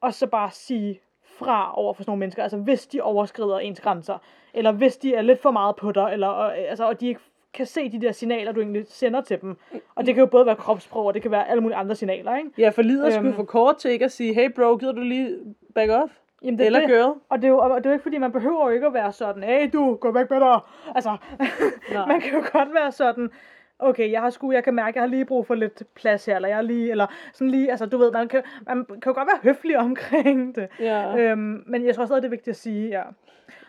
[0.00, 3.80] og så bare sige fra over for sådan nogle mennesker, altså hvis de overskrider ens
[3.80, 4.18] grænser,
[4.54, 7.20] eller hvis de er lidt for meget på dig, eller, og, altså, og de ikke
[7.54, 9.56] kan se de der signaler, du egentlig sender til dem.
[9.94, 12.36] Og det kan jo både være kropssprog, og det kan være alle mulige andre signaler,
[12.36, 12.50] ikke?
[12.58, 13.12] Ja, for lider Øhm.
[13.14, 15.36] skulle for kort til ikke at sige, hey bro, gider du lige
[15.74, 16.12] back off?
[16.42, 16.88] Jamen, det er Eller det.
[16.88, 17.14] girl.
[17.28, 18.94] Og det, er jo, og det er jo ikke, fordi man behøver jo ikke at
[18.94, 20.58] være sådan, hey du, gå væk med dig.
[20.94, 21.16] Altså,
[22.08, 23.30] man kan jo godt være sådan,
[23.78, 26.36] okay, jeg har sgu, jeg kan mærke, jeg har lige brug for lidt plads her,
[26.36, 29.12] eller jeg har lige, eller sådan lige, altså du ved, man kan, man kan jo
[29.14, 30.68] godt være høflig omkring det.
[30.80, 33.02] Ja, Øhm, men jeg tror stadig, det er vigtigt at sige, ja.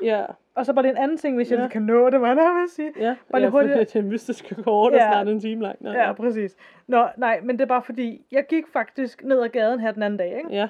[0.03, 0.25] ja,
[0.56, 1.64] Og så bare det en anden ting, hvis jeg Ja.
[1.64, 2.91] lige kan nå det, hvad jeg vil sige.
[2.99, 3.04] ja.
[3.06, 3.93] Bare ja, lige hurtigt.
[3.93, 5.12] det er mystiske kort, og Ja.
[5.12, 5.78] snart en time lang.
[5.80, 6.56] Nå, Ja, præcis.
[6.88, 10.04] Nå, nej, men det er bare fordi, jeg gik faktisk ned ad gaden her den
[10.04, 10.49] anden dag, ikke?
[10.49, 10.68] ja,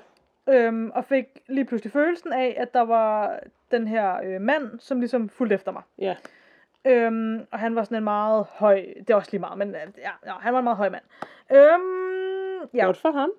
[0.50, 3.40] Øhm, og fik lige pludselig følelsen af, at der var
[3.72, 5.82] den her øh, mand, som ligesom fulgte efter mig.
[6.00, 6.16] ja.
[6.86, 9.82] Øhm, og han var sådan en meget høj, det er også lige meget, men øh,
[9.98, 11.04] ja, ja, han var en meget høj mand.
[11.52, 13.30] Øhm, ja, Godt for ham.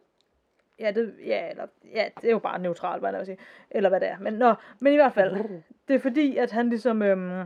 [0.82, 3.38] Ja, det, ja, eller, ja, det er jo bare neutralt, hvad jeg vil sige,
[3.70, 4.16] eller hvad det er.
[4.20, 5.36] Men, nå, men i hvert fald,
[5.88, 7.44] det er fordi, at han ligesom, øhm,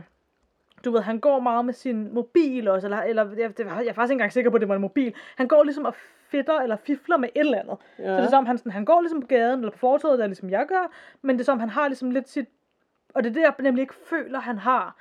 [0.85, 3.93] du ved, han går meget med sin mobil også, eller, eller jeg, det, jeg er
[3.93, 5.13] faktisk ikke engang sikker på, at det var en mobil.
[5.35, 5.93] Han går ligesom og
[6.29, 7.77] fitter eller fifler med et eller andet.
[7.99, 8.03] Ja.
[8.03, 10.27] Så det er som, han, sådan, han går ligesom på gaden, eller på fortovet, der
[10.27, 12.47] ligesom jeg gør, men det er som, han har ligesom lidt sit,
[13.13, 14.95] og det er det, jeg nemlig ikke føler, han har.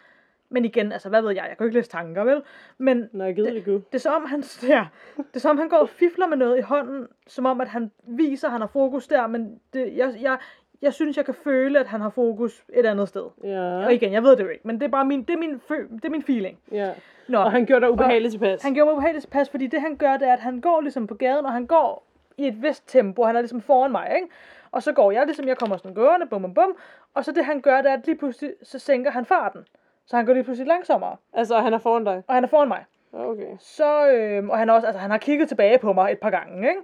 [0.49, 2.43] Men igen, altså, hvad ved jeg, jeg kan jo ikke læse tanker, vel?
[2.79, 3.77] Men Nå, jeg gider ikke gå.
[3.77, 4.87] det er som om, han, ja,
[5.17, 7.69] det er som om, han går og fifler med noget i hånden, som om, at
[7.69, 10.39] han viser, at han har fokus der, men det, jeg, jeg,
[10.83, 13.25] jeg synes, jeg kan føle, at han har fokus et andet sted.
[13.45, 15.39] Ja, Og igen, jeg ved det jo ikke, men det er bare min, det er
[15.39, 16.59] min, fø, det er min feeling.
[16.73, 16.93] ja.
[17.29, 18.63] Nå, Og han gjorde dig ubehageligt tilpas.
[18.63, 21.07] han gjorde mig ubehageligt tilpas, fordi det han gør, det er, at han går ligesom
[21.07, 22.07] på gaden, og han går
[22.39, 24.29] i et vist tempo, han er ligesom foran mig, ikke?
[24.71, 26.77] Og så går jeg ligesom, jeg kommer sådan gående, bum bum bum,
[27.15, 29.67] og så det han gør, det er, at lige pludselig, så sænker han farten.
[30.07, 32.23] Så han går lige pludselig langsommere, Altså, han er foran dig.
[32.29, 32.85] og han er foran mig.
[33.13, 33.57] Okay.
[33.59, 36.69] Så, øhm, og han, også, altså, han har kigget tilbage på mig et par gange,
[36.69, 36.81] ikke?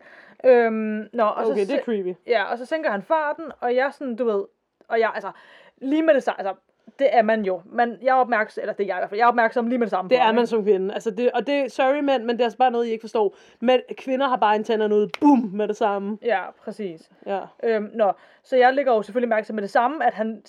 [0.65, 2.15] Øhm, nå, og Okay, så, det er creepy.
[2.27, 4.45] Ja, og så sænker han farten, og jeg sådan, du ved,
[4.89, 5.31] og jeg, altså,
[5.77, 6.55] lige med det samme, altså,
[6.99, 7.61] det er man jo.
[7.65, 9.79] Man, jeg er opmærksom, eller det er jeg i hvert fald, jeg er opmærksom lige
[9.79, 10.09] med det samme.
[10.09, 10.47] Det på er ham, man ikke?
[10.51, 10.95] som kvinde.
[10.95, 13.37] Altså det, og det, sorry mænd, men det er altså bare noget, I ikke forstår.
[13.61, 16.19] Men kvinder har bare antennerne ud, boom, med det samme.
[16.23, 17.11] Ja, præcis.
[17.27, 17.41] Ja.
[17.63, 18.13] Øhm, nå,
[18.43, 20.43] så jeg lægger jo selvfølgelig mærke til med det samme, at han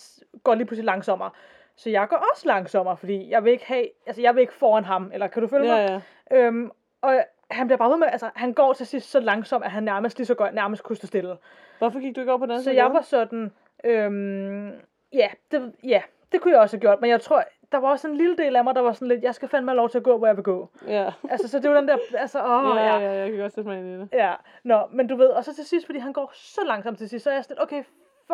[0.43, 1.30] går lige pludselig langsommere.
[1.76, 4.86] Så jeg går også langsommere, fordi jeg vil ikke have, altså jeg vil ikke foran
[4.86, 5.78] ham, eller kan du følge mig?
[5.89, 6.01] Ja,
[6.38, 6.47] ja.
[6.47, 6.71] Øhm,
[7.01, 9.84] og han bliver bare ved med, altså han går til sidst så langsomt, at han
[9.84, 11.38] nærmest lige så godt nærmest kunne stå stille.
[11.78, 13.51] Hvorfor gik du ikke over på den anden Så jeg var sådan,
[13.84, 14.71] øhm,
[15.13, 16.01] ja, det, ja,
[16.32, 18.55] det kunne jeg også have gjort, men jeg tror, der var også en lille del
[18.55, 20.28] af mig, der var sådan lidt, jeg skal fandme have lov til at gå, hvor
[20.28, 20.69] jeg vil gå.
[20.88, 21.11] Ja.
[21.30, 22.99] Altså, så det var den der, altså, åh, ja, ja.
[22.99, 24.09] ja, jeg kan godt sætte mig ind i det.
[24.13, 27.09] Ja, nå, men du ved, og så til sidst, fordi han går så langsomt til
[27.09, 27.84] sidst, så er jeg sådan, lidt, okay,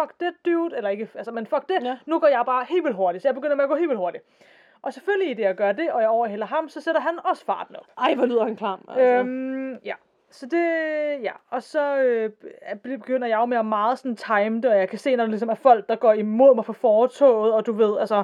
[0.01, 1.97] fuck det, dude, eller ikke, altså, men fuck det, Ja.
[2.05, 3.99] nu går jeg bare helt vildt hurtigt, så jeg begynder med at gå helt vildt
[3.99, 4.23] hurtigt.
[4.81, 7.45] Og selvfølgelig i det, jeg gør det, og jeg overhælder ham, så sætter han også
[7.45, 7.85] farten op.
[7.97, 8.85] Ej, hvor lyder han klam.
[8.87, 9.03] Altså.
[9.03, 9.93] Øhm, ja.
[10.31, 10.63] Så det,
[11.23, 12.29] ja, og så øh,
[12.83, 15.29] begynder jeg jo med at meget sådan time det, og jeg kan se, når der
[15.29, 18.23] ligesom er folk, der går imod mig på fortoget, og du ved, altså,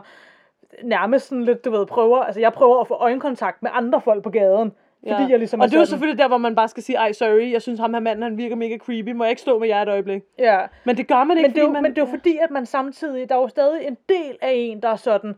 [0.83, 4.23] nærmest sådan lidt, du ved, prøver, altså jeg prøver at få øjenkontakt med andre folk
[4.23, 4.73] på gaden,
[5.17, 7.11] fordi jeg ligesom og det er jo selvfølgelig der, hvor man bare skal sige, ej,
[7.11, 9.67] sorry, jeg synes ham her manden, han virker mega creepy, må jeg ikke stå med
[9.67, 10.21] jer et øjeblik?
[10.39, 11.83] Ja, Men det gør man ikke, men det, er jo, fordi man...
[11.83, 14.51] men det er jo fordi, at man samtidig, der er jo stadig en del af
[14.53, 15.35] en, der er sådan,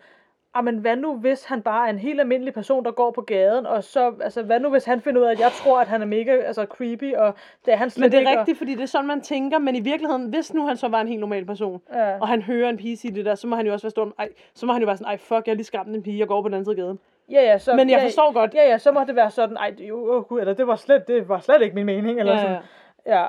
[0.53, 3.21] "Ah, men hvad nu, hvis han bare er en helt almindelig person, der går på
[3.21, 5.87] gaden, og så, altså, hvad nu, hvis han finder ud af, at jeg tror, at
[5.87, 7.33] han er mega altså, creepy, og
[7.65, 9.21] det er han slet Men det ikke, er og- rigtigt, fordi det er sådan, man
[9.21, 12.19] tænker, men i virkeligheden, hvis nu han så var en helt normal person, Ja.
[12.19, 14.13] og han hører en pige sige det der, så må han jo også være stående,
[14.19, 16.19] ej, så må han jo være sådan, ej, fuck, jeg har lige skabt en pige,
[16.19, 16.99] jeg går på den anden side af gaden.
[17.31, 18.53] Ja, ja, så, Men jeg ja, forstår godt.
[18.53, 21.07] Ja, ja, så må det være sådan, ej, jo, oh, gud, eller det var slet,
[21.07, 22.57] det var slet ikke min mening, eller Ja, sådan.
[23.05, 23.25] Ja.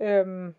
[0.00, 0.54] Øhm,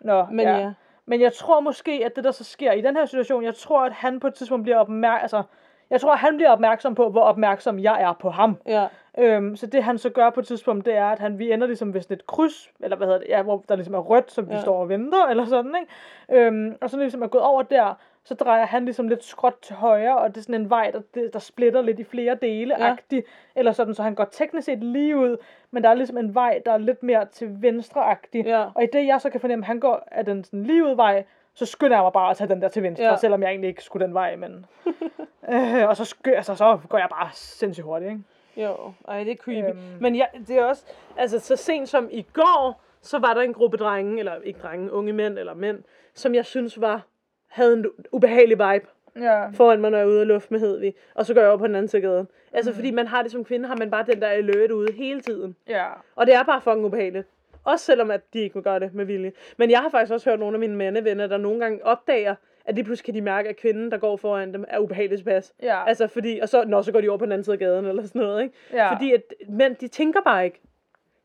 [0.00, 0.56] nå, Men ja.
[0.58, 0.72] ja.
[1.06, 3.84] Men jeg tror måske, at det der så sker i den her situation, jeg tror,
[3.84, 5.42] at han på et tidspunkt bliver opmærksom, altså,
[5.90, 8.56] jeg tror, at han bliver opmærksom på, hvor opmærksom jeg er på ham.
[8.66, 8.86] Ja,
[9.18, 11.66] Øhm, så det han så gør på et tidspunkt, det er, at han, vi ender
[11.66, 14.32] ligesom ved sådan et kryds, eller hvad hedder det, ja, hvor der ligesom er rødt,
[14.32, 14.60] som vi Ja.
[14.60, 16.46] står og venter, eller sådan, ikke?
[16.46, 17.94] Øhm, og så vi ligesom er gået over der,
[18.30, 21.28] så drejer han ligesom lidt skråt til højre, og det er sådan en vej, der,
[21.32, 22.96] der splitter lidt i flere dele, Ja.
[23.12, 23.20] ja.
[23.54, 25.36] eller sådan, så han går teknisk set lige ud,
[25.70, 28.44] men der er ligesom en vej, der er lidt mere til venstre-agtig.
[28.46, 28.66] Ja.
[28.74, 30.94] Og i det, jeg så kan fornemme, at han går af den sådan lige ud
[30.96, 31.24] vej,
[31.54, 33.16] så skynder jeg mig bare at tage den der til venstre, Ja.
[33.16, 34.66] selvom jeg egentlig ikke skulle den vej, men...
[35.52, 38.22] øh, og så, sky, altså, så går jeg bare sindssygt hurtigt, ikke?
[38.68, 39.68] jo, ej, det er creepy.
[39.68, 39.78] Øhm.
[40.00, 40.84] Men ja, det er også,
[41.16, 44.92] altså så sent som i går, så var der en gruppe drenge, eller ikke drenge,
[44.92, 45.82] unge mænd eller mænd,
[46.14, 47.02] som jeg synes var,
[47.50, 48.86] havde en ubehagelig vibe
[49.20, 49.48] Ja.
[49.48, 50.94] foran mig, når jeg er ude og luft med Hedvig.
[51.14, 52.28] Og så går jeg over på den anden side gaden.
[52.52, 55.20] Altså, fordi man har det som kvinde, har man bare den der alert ude hele
[55.20, 55.56] tiden.
[55.68, 55.86] Ja.
[56.16, 57.26] Og det er bare fucking ubehageligt.
[57.64, 59.32] Også selvom, at de ikke må gøre det med vilje.
[59.56, 62.34] Men jeg har faktisk også hørt nogle af mine mandevenner, der nogle gange opdager,
[62.64, 65.52] at lige pludselig kan de mærke, at kvinden, der går foran dem, er ubehageligt tilpas.
[65.62, 65.84] Ja.
[65.86, 67.84] Altså fordi, og så, nå, så går de over på den anden side af gaden,
[67.86, 68.54] eller sådan noget, ikke?
[68.72, 68.92] Ja.
[68.94, 70.60] Fordi at mænd, de tænker bare ikke.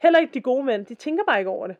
[0.01, 1.75] Heller ikke de gode mænd, de tænker bare ikke over det.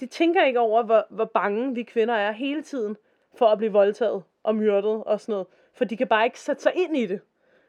[0.00, 2.96] De tænker ikke over, hvor, hvor bange vi kvinder er hele tiden
[3.36, 5.46] for at blive voldtaget og myrdet og sådan noget.
[5.74, 7.20] For de kan bare ikke sætte sig ind i det.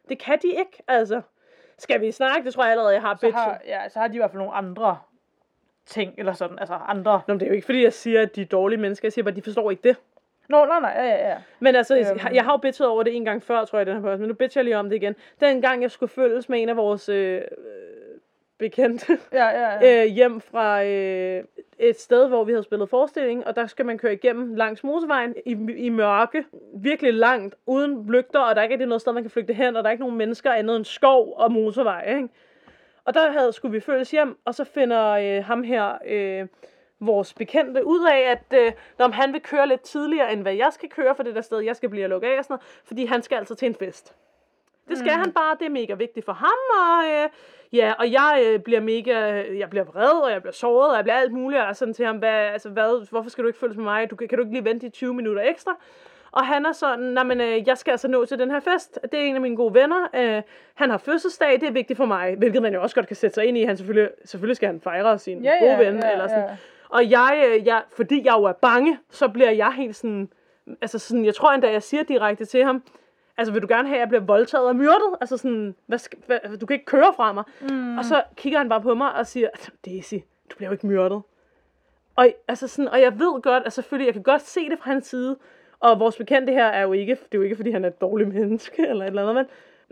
[0.10, 1.22] Det kan de ikke, altså.
[1.78, 2.46] Skal vi snakke?
[2.46, 4.40] Det tror jeg allerede, jeg har så har, ja, så har de i hvert fald
[4.40, 4.98] nogle andre
[5.86, 7.22] ting, eller sådan, altså andre.
[7.28, 9.06] Nå, men det er jo ikke fordi, jeg siger, at de er dårlige mennesker.
[9.06, 9.98] Jeg siger bare, at de forstår ikke det.
[10.50, 11.38] Nå, nej, nej, ja, ja, ja.
[11.60, 12.06] Men altså, Øhm.
[12.10, 12.36] øhm.
[12.36, 14.28] jeg har jo bitchet over det en gang før, tror jeg, den her podcast, men
[14.28, 15.16] nu bitcher jeg lige om det igen.
[15.40, 17.42] Den gang, jeg skulle følges med en af vores øh,
[18.58, 20.04] bekendte Ja, ja, ja.
[20.06, 21.44] øh, hjem fra øh,
[21.80, 25.36] et sted, hvor vi havde spillet forestilling, og der skal man køre igennem langs motorvejen
[25.46, 26.46] i, i mørke,
[26.76, 29.84] virkelig langt, uden lygter, og der er ikke noget sted, man kan flygte hen, og
[29.84, 32.30] der er ikke nogen mennesker andet end skov og motorvej, ikke?
[33.06, 36.48] Og der havde, skulle vi følges hjem, og så finder øh, ham her, øh,
[37.00, 40.74] vores bekendte, ud af, at øh, når han vil køre lidt tidligere, end hvad jeg
[40.74, 42.82] skal køre for det der sted, jeg skal blive at lukke af og sådan noget,
[42.84, 44.16] fordi han skal altså til en fest.
[44.88, 45.20] Det skal mm.
[45.20, 47.30] han bare, det er mega vigtigt for ham, og øh,
[47.74, 51.04] ja, og jeg øh, bliver mega, jeg bliver vred, og jeg bliver såret, og jeg
[51.04, 53.78] bliver alt muligt, og sådan til ham, hvad, altså, hvad, hvorfor skal du ikke følges
[53.78, 55.78] med mig, du, kan kan du ikke lige vente de 20 minutter ekstra?
[56.32, 59.00] Og han er sådan, nej, men øh, jeg skal altså nå til den her fest.
[59.04, 60.08] Det er en af mine gode venner.
[60.16, 60.42] Øh,
[60.76, 62.36] han har fødselsdag, det er vigtigt for mig.
[62.36, 63.64] Hvilket man jo også godt kan sætte sig ind i.
[63.64, 66.00] Han selvfølgelig, selvfølgelig skal han fejre sin Ja, gode ja, ven.
[66.04, 66.44] ja, eller sådan.
[66.44, 66.56] ja.
[66.90, 70.30] Og jeg, øh, jeg, fordi jeg jo er bange, så bliver jeg helt sådan,
[70.82, 72.84] altså sådan, jeg tror endda, jeg siger direkte til ham,
[73.38, 75.16] altså vil du gerne have, at jeg bliver voldtaget og myrdet?
[75.22, 77.44] Altså sådan, hvad, skal, hvad, du kan ikke køre fra mig.
[77.62, 77.98] Mm.
[77.98, 79.50] Og så kigger han bare på mig og siger,
[79.86, 80.16] Daisy,
[80.52, 81.22] du bliver jo ikke myrdet.
[82.16, 84.92] Og, altså sådan, og jeg ved godt, at selvfølgelig, jeg kan godt se det fra
[84.92, 85.38] hans side,
[85.80, 88.02] og vores bekendte her er jo ikke, det er jo ikke, fordi han er et
[88.02, 89.46] dårligt menneske, eller et eller andet, men,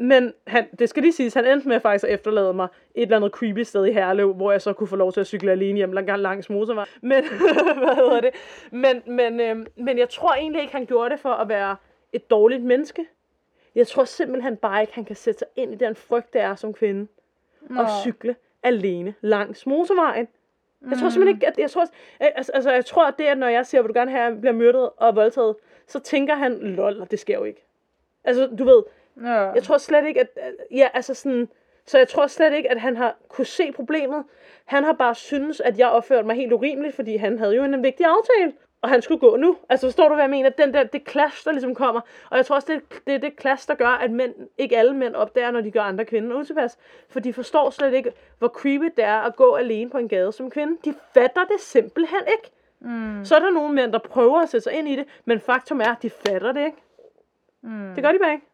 [0.10, 3.16] men han, det skal lige siges, han endte med faktisk at efterlade mig et eller
[3.16, 5.78] andet creepy sted i Herlev, hvor jeg så kunne få lov til at cykle alene
[5.78, 6.86] hjem lang, langs motorvej.
[7.02, 7.24] Men,
[7.84, 8.30] hvad hedder det?
[8.72, 11.76] Men, men, øh, men jeg tror egentlig ikke, han gjorde det for at være
[12.14, 13.06] et dårligt menneske.
[13.76, 16.56] Jeg tror simpelthen bare ikke, han kan sætte sig ind i den frygt, det er
[16.56, 17.08] som kvinde.
[17.62, 17.82] Nå.
[17.82, 20.28] At cykle alene langs motorvejen.
[20.90, 21.86] Jeg tror simpelthen ikke, at jeg tror,
[22.20, 24.32] altså, altså, jeg tror, at det er, når jeg siger, at du gerne have, at
[24.32, 25.56] jeg bliver myrdet og voldtaget,
[25.88, 27.66] så tænker han, lol, det sker jo ikke.
[28.24, 28.84] Altså, du ved,
[29.22, 29.32] Ja.
[29.52, 30.30] jeg tror slet ikke, at,
[30.72, 31.50] ja, altså sådan,
[31.86, 34.24] så jeg tror slet ikke, at han har kunne se problemet.
[34.66, 37.84] Han har bare synes, at jeg opførte mig helt urimeligt, fordi han havde jo en
[37.84, 38.54] vigtig aftale,
[38.86, 39.58] og han skulle gå nu.
[39.70, 40.50] Altså, forstår du, hvad jeg mener?
[40.50, 42.02] Den der, det clash, der ligesom kommer.
[42.30, 44.94] Og jeg tror også, det, det er det clash, der gør, at mænd, ikke alle
[44.94, 46.78] mænd opdager, når de gør andre kvinder utilpas.
[47.10, 50.32] For de forstår slet ikke, hvor creepy det er at gå alene på en gade
[50.32, 50.78] som kvinde.
[50.86, 52.52] De fatter det simpelthen ikke.
[52.80, 53.26] Mm.
[53.26, 55.82] Så er der nogle mænd, der prøver at sætte sig ind i det, men faktum
[55.82, 56.78] er, at de fatter det ikke.
[57.62, 57.92] Mm.
[57.96, 58.46] Det gør de bare ikke.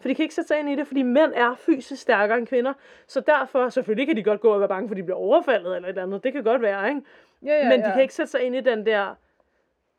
[0.00, 2.46] For de kan ikke sætte sig ind i det, fordi mænd er fysisk stærkere end
[2.46, 2.72] kvinder.
[3.06, 5.76] Så derfor, selvfølgelig kan de godt gå og være bange for, at de bliver overfaldet
[5.76, 6.24] eller et eller andet.
[6.24, 7.02] Det kan godt være, ikke?
[7.42, 7.92] Ja, ja, Men de ja.
[7.92, 9.14] kan ikke sætte sig ind i den der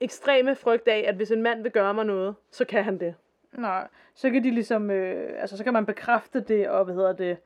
[0.04, 3.16] ekstreme frygt af, at hvis en mand vil gøre mig noget, så kan han det.
[3.58, 7.14] Nej, så kan de ligesom, øh, altså så kan man bekræfte det, og hvad hedder
[7.14, 7.38] det,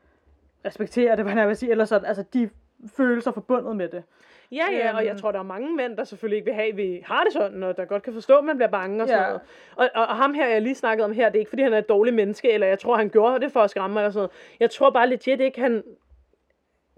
[0.66, 2.50] respektere det, hvad jeg vil sige, ellers sådan, altså de
[2.98, 4.04] følelser forbundet med det.
[4.52, 5.20] Ja, ja, og jeg Øhm.
[5.20, 7.64] tror, der er mange mænd, der selvfølgelig ikke vil have, at vi har det sådan,
[7.64, 9.28] og der godt kan forstå, at man bliver bange og sådan Ja.
[9.28, 9.42] noget.
[9.76, 11.74] Og, og, og ham her, jeg lige snakkede om her, det er ikke, fordi han
[11.74, 14.12] er et dårligt menneske, eller jeg tror, han gjorde det for at skræmme mig eller
[14.12, 14.32] sådan noget.
[14.60, 15.84] Jeg tror bare legit ikke, han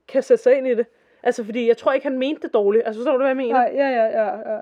[0.07, 0.86] kan sætte sig ind i det.
[1.24, 2.86] Altså, fordi jeg tror ikke, han mente det dårligt.
[2.86, 3.53] Altså, forstår du, hvad jeg mener?
[3.53, 4.60] Nej, ja, ja, ja, ja.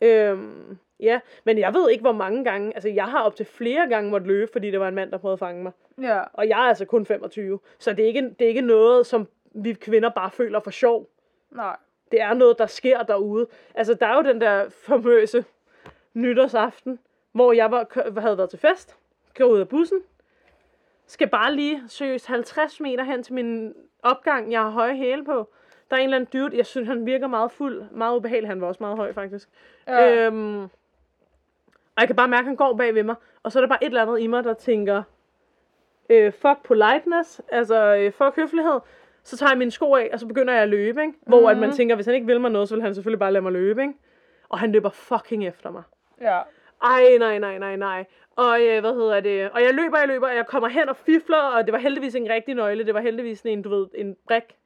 [0.00, 2.74] Øhm, ja, men jeg ved ikke, hvor mange gange.
[2.74, 5.18] Altså, jeg har op til flere gange måtte løbe, fordi det var en mand, der
[5.18, 5.72] prøvede at fange mig.
[6.02, 7.58] Ja, Og jeg er altså kun 25.
[7.78, 11.08] Så det er ikke, det er ikke noget, som vi kvinder bare føler for sjov.
[11.50, 11.76] nej.
[12.10, 13.46] Det er noget, der sker derude.
[13.74, 15.44] Altså, der er jo den der famøse
[16.14, 16.98] nytårsaften,
[17.32, 18.96] hvor jeg var, havde været til fest,
[19.38, 19.98] går ud af bussen,
[21.06, 25.48] skal bare lige seriøst 50 meter hen til min opgang, jeg har høje hæle på.
[25.90, 28.48] Der er en eller anden dude, jeg synes, han virker meget fuld, meget ubehagelig.
[28.48, 29.48] Han var også meget høj, faktisk.
[29.88, 30.26] Ja.
[30.26, 33.14] Øhm, og jeg kan bare mærke, at han går bag ved mig.
[33.42, 35.02] Og så er der bare et eller andet i mig, der tænker,
[36.10, 38.80] øh, fuck politeness, altså øh, fuck høflighed.
[39.22, 41.14] Så tager jeg mine sko af, og så begynder jeg at løbe, ikke?
[41.26, 43.32] Hvor at man tænker, hvis han ikke vil mig noget, så vil han selvfølgelig bare
[43.32, 43.94] lade mig løbe, ikke?
[44.48, 45.82] Og han løber fucking efter mig.
[46.20, 46.40] Ja.
[46.82, 48.04] Ej, nej, nej, nej, nej.
[48.36, 49.50] Og øh, hvad hedder det?
[49.50, 52.14] Og jeg løber, jeg løber, og jeg kommer hen og fifler, og det var heldigvis
[52.14, 52.86] en rigtig nøgle.
[52.86, 54.56] Det var heldigvis en, du ved, en brik.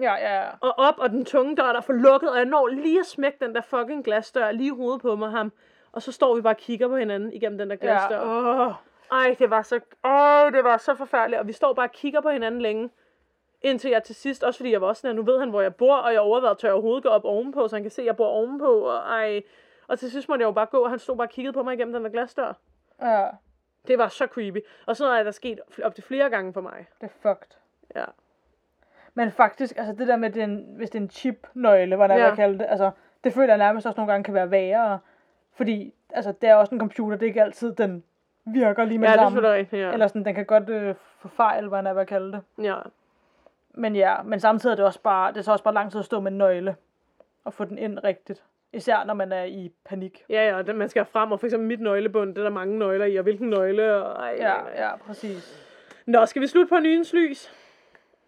[0.00, 0.48] Ja, ja, ja.
[0.60, 3.06] Og op, og den tunge dør, der er for lukket, og jeg når lige at
[3.06, 5.52] smække den der fucking glasdør lige i hovedet på mig ham.
[5.92, 8.18] Og så står vi bare og kigger på hinanden igennem den der glasdør.
[8.20, 8.66] Ja.
[8.66, 8.72] Åh.
[9.12, 11.40] Ej, det var så, åh, det var så forfærdeligt.
[11.40, 12.90] Og vi står bare og kigger på hinanden længe.
[13.62, 15.74] Indtil jeg til sidst, også fordi jeg var også sådan, nu ved han, hvor jeg
[15.74, 18.06] bor, og jeg overvejede, tør jeg overhovedet gå op ovenpå, så han kan se, at
[18.06, 18.80] jeg bor ovenpå.
[18.80, 19.42] Og, ej.
[19.88, 21.62] og til sidst måtte jeg jo bare gå, og han stod bare og kiggede på
[21.62, 22.52] mig igennem den der glasdør.
[23.02, 23.26] Ja,
[23.86, 24.58] Det var så creepy.
[24.86, 26.86] Og sådan noget er der sket op til flere gange for mig.
[27.00, 27.56] det er fucked.
[27.96, 28.04] Ja.
[29.14, 32.26] Men faktisk, altså det der med, den, hvis det er en chip-nøgle, der Ja.
[32.28, 32.34] ja.
[32.34, 32.90] kalde det, altså
[33.24, 34.98] det føler jeg nærmest også nogle gange kan være værre.
[35.56, 38.04] Fordi, altså det er også en computer, det er ikke altid, den
[38.44, 39.92] virker lige med Ja, det det er rigtigt, ja.
[39.92, 42.40] Eller sådan, den kan godt øh, få fejl, hvad man vil kalde det.
[42.64, 42.76] ja.
[43.76, 45.98] Men ja, men samtidig er det også bare, det er så også bare lang tid
[45.98, 46.76] at stå med en nøgle
[47.44, 48.42] og få den ind rigtigt.
[48.72, 50.24] Især når man er i panik.
[50.30, 52.78] Ja, ja, det, man skal frem, og for eksempel mit nøglebund, det er der mange
[52.78, 54.72] nøgler i, og hvilken nøgle, og ej, Ja, nej, nej.
[54.76, 55.68] ja, præcis.
[56.06, 57.52] Nå, skal vi slutte på nyens lys?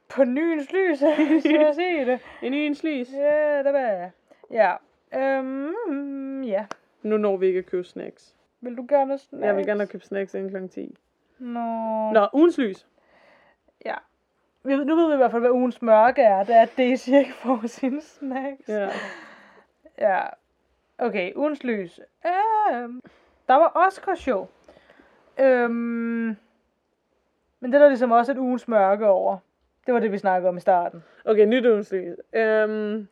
[0.09, 0.99] På nyens lys,
[1.43, 2.21] skal jeg se det.
[2.43, 3.13] En nyens lys?
[3.13, 4.11] Ja, det var jeg.
[4.51, 4.75] Ja.
[5.15, 6.67] Øhm, ja.
[7.03, 8.35] Nu når vi ikke at købe snacks.
[8.61, 9.47] Vil du gerne snacks?
[9.47, 10.69] Jeg vil gerne have købt snacks inden kl.
[10.69, 10.97] 10.
[11.39, 11.61] Nå.
[12.13, 12.87] Nå, ugens lys.
[13.85, 13.95] Ja.
[14.65, 16.45] Vi, nu ved vi i hvert fald, hvad ugens mørke er.
[16.45, 18.69] Det er, at Daisy ikke får sine snacks.
[18.69, 18.89] Ja.
[19.99, 20.23] Ja.
[20.99, 22.01] Okay, ugens lys.
[22.27, 23.03] Øhm,
[23.49, 24.47] der var Oscar show.
[25.39, 26.37] Øhm,
[27.61, 29.39] men det er der ligesom også et ugens mørke over.
[29.87, 31.05] Det var det, vi snakkede om i starten.
[31.25, 31.93] Okay, nyt lys.
[32.33, 33.09] Øhm,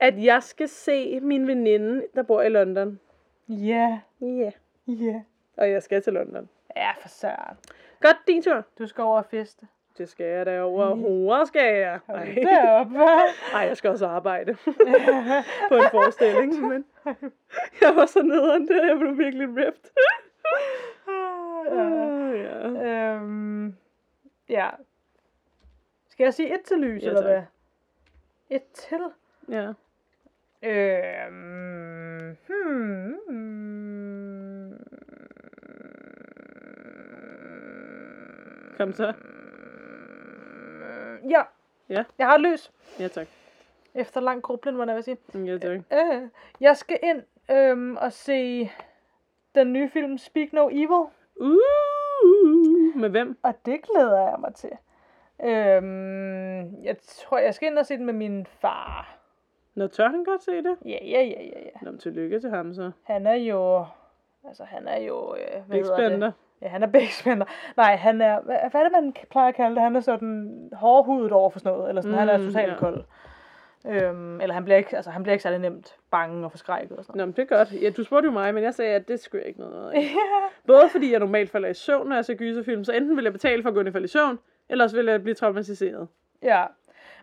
[0.00, 3.00] at jeg skal se min veninde, der bor i London.
[3.48, 4.50] Ja, Ja.
[4.86, 5.22] Ja.
[5.56, 6.48] Og jeg skal til London.
[6.76, 7.56] Ja, for søren.
[8.00, 8.64] Godt, din tur.
[8.78, 9.66] Du skal over og feste.
[9.98, 10.94] Det skal jeg da over.
[10.94, 11.98] Hvor skal jeg?
[12.08, 12.24] Ej.
[12.34, 13.54] Deroppe, hva'?
[13.56, 14.54] Ej, jeg skal også arbejde
[15.68, 16.84] på en forestilling, men
[17.80, 19.90] jeg var så nederen der, jeg blev virkelig ripped.
[19.96, 21.12] ja.
[21.72, 23.14] Ah, ja.
[23.14, 23.74] Øhm,
[24.48, 24.68] ja.
[26.16, 27.30] Skal jeg sige et til lys, Ja, eller tak.
[27.30, 27.42] hvad?
[28.50, 29.00] Et til?
[29.48, 29.72] ja.
[30.62, 33.16] Øhm, hmm,
[38.76, 39.12] Kom så.
[41.30, 41.42] Ja.
[41.88, 42.04] Ja.
[42.18, 42.72] Jeg har et lys.
[43.00, 43.26] Ja, tak.
[43.94, 45.16] Efter lang grublen, hvad jeg sige.
[45.34, 45.80] Ja, tak.
[45.92, 46.22] Øh,
[46.60, 48.70] jeg skal ind øhm, og se
[49.54, 51.06] den nye film Speak No Evil.
[51.36, 53.38] Uh, med hvem?
[53.42, 54.70] Og det glæder jeg mig til.
[55.44, 59.16] Øhm, jeg tror, jeg skal ind og se den med min far.
[59.74, 60.76] Nå, tør han godt se det?
[60.84, 61.78] Ja, ja, ja, ja, ja.
[61.82, 62.90] Nå, men tillykke til ham så.
[63.04, 63.84] Han er jo...
[64.48, 65.34] Altså, han er jo...
[65.34, 66.32] Øh, hvad.
[66.62, 67.46] Ja, han er big spender.
[67.76, 68.40] Nej, han er...
[68.40, 69.82] Hvad, hvad er det, man plejer at kalde det?
[69.82, 71.88] Han er sådan hårdhudet over for sådan noget.
[71.88, 72.78] Eller sådan, mm, han er Mm, totalt ja.
[72.78, 73.04] kold.
[73.86, 77.04] Øhm, eller han bliver, ikke, altså, han bliver ikke særlig nemt bange og forskrækket og
[77.04, 77.82] sådan Nå, men det er godt.
[77.82, 80.06] Ja, du spurgte jo mig, men jeg sagde, at det skulle jeg ikke noget af.
[80.66, 83.32] Både fordi jeg normalt falder i søvn, når jeg ser gyserfilm, så enten vil jeg
[83.32, 86.08] betale for at gå ind og falde i søvn, eller også vil jeg blive traumatiseret.
[86.42, 86.64] Ja.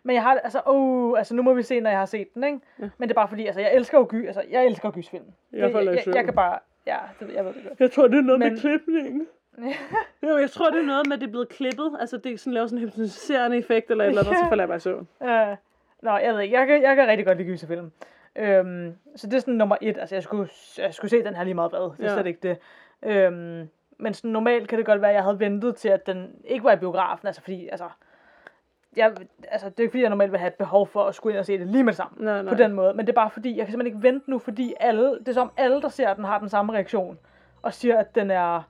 [0.03, 2.43] Men jeg har, altså, oh, altså nu må vi se, når jeg har set den,
[2.43, 2.59] ikke?
[2.79, 2.89] Ja.
[2.97, 5.25] Men det er bare fordi, altså, jeg elsker jo gy, altså, jeg elsker gysfilm.
[5.53, 6.15] Jeg falder i jeg, søvn.
[6.15, 7.79] jeg, kan bare, ja, det, jeg ved det godt.
[7.79, 9.27] Jeg tror, det er noget Men- med klipningen.
[10.27, 11.97] Jo, jeg tror, det er noget med, at det er blevet klippet.
[11.99, 14.63] Altså, det er sådan, laver sådan en hypnotiserende effekt eller et eller andet, så falder
[14.63, 15.07] jeg bare i søvn.
[15.23, 15.55] Øh,
[16.01, 17.91] nå, jeg ved ikke, jeg kan, jeg kan rigtig godt lide gyserfilm.
[18.35, 21.43] Øhm, så det er sådan nummer et, altså jeg skulle, jeg skulle se den her
[21.43, 22.09] lige meget hvad, det er Ja.
[22.09, 22.13] ja.
[22.15, 22.57] slet ikke det.
[23.03, 23.69] Øhm,
[24.04, 26.64] men sådan normalt kan det godt være, at jeg havde ventet til, at den ikke
[26.64, 27.86] var i biografen, altså fordi, altså,
[28.95, 29.12] jeg,
[29.51, 31.39] altså det er ikke fordi, jeg normalt vil have et behov for at skulle ind
[31.39, 32.26] og se det lige med det samme.
[32.26, 32.54] Nej, nej.
[32.54, 34.74] På den måde, men det er bare fordi, jeg kan simpelthen ikke vente nu, fordi
[34.80, 37.20] alle, det er som alle, der ser den, har den samme reaktion,
[37.62, 38.62] og siger, at den er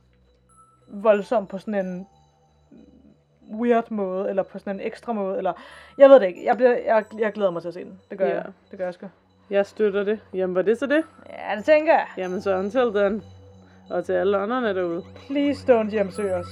[0.88, 2.08] voldsom på sådan en
[3.54, 5.54] weird måde, eller på sådan en ekstra måde, eller
[5.98, 6.46] jeg ved det ikke.
[6.46, 8.00] Jeg, bliver, jeg, jeg glæder mig til at se den.
[8.10, 8.36] Det gør Ja.
[8.36, 8.46] jeg.
[8.72, 9.08] Det gør jeg sgu.
[9.50, 10.20] Jeg støtter det.
[10.34, 11.04] Jamen, var det så det?
[11.30, 12.08] Ja, det tænker jeg.
[12.18, 13.24] Jamen, så until then.
[13.90, 15.02] Og til alle andre derude.
[15.28, 16.48] Please don't hjemsøge os.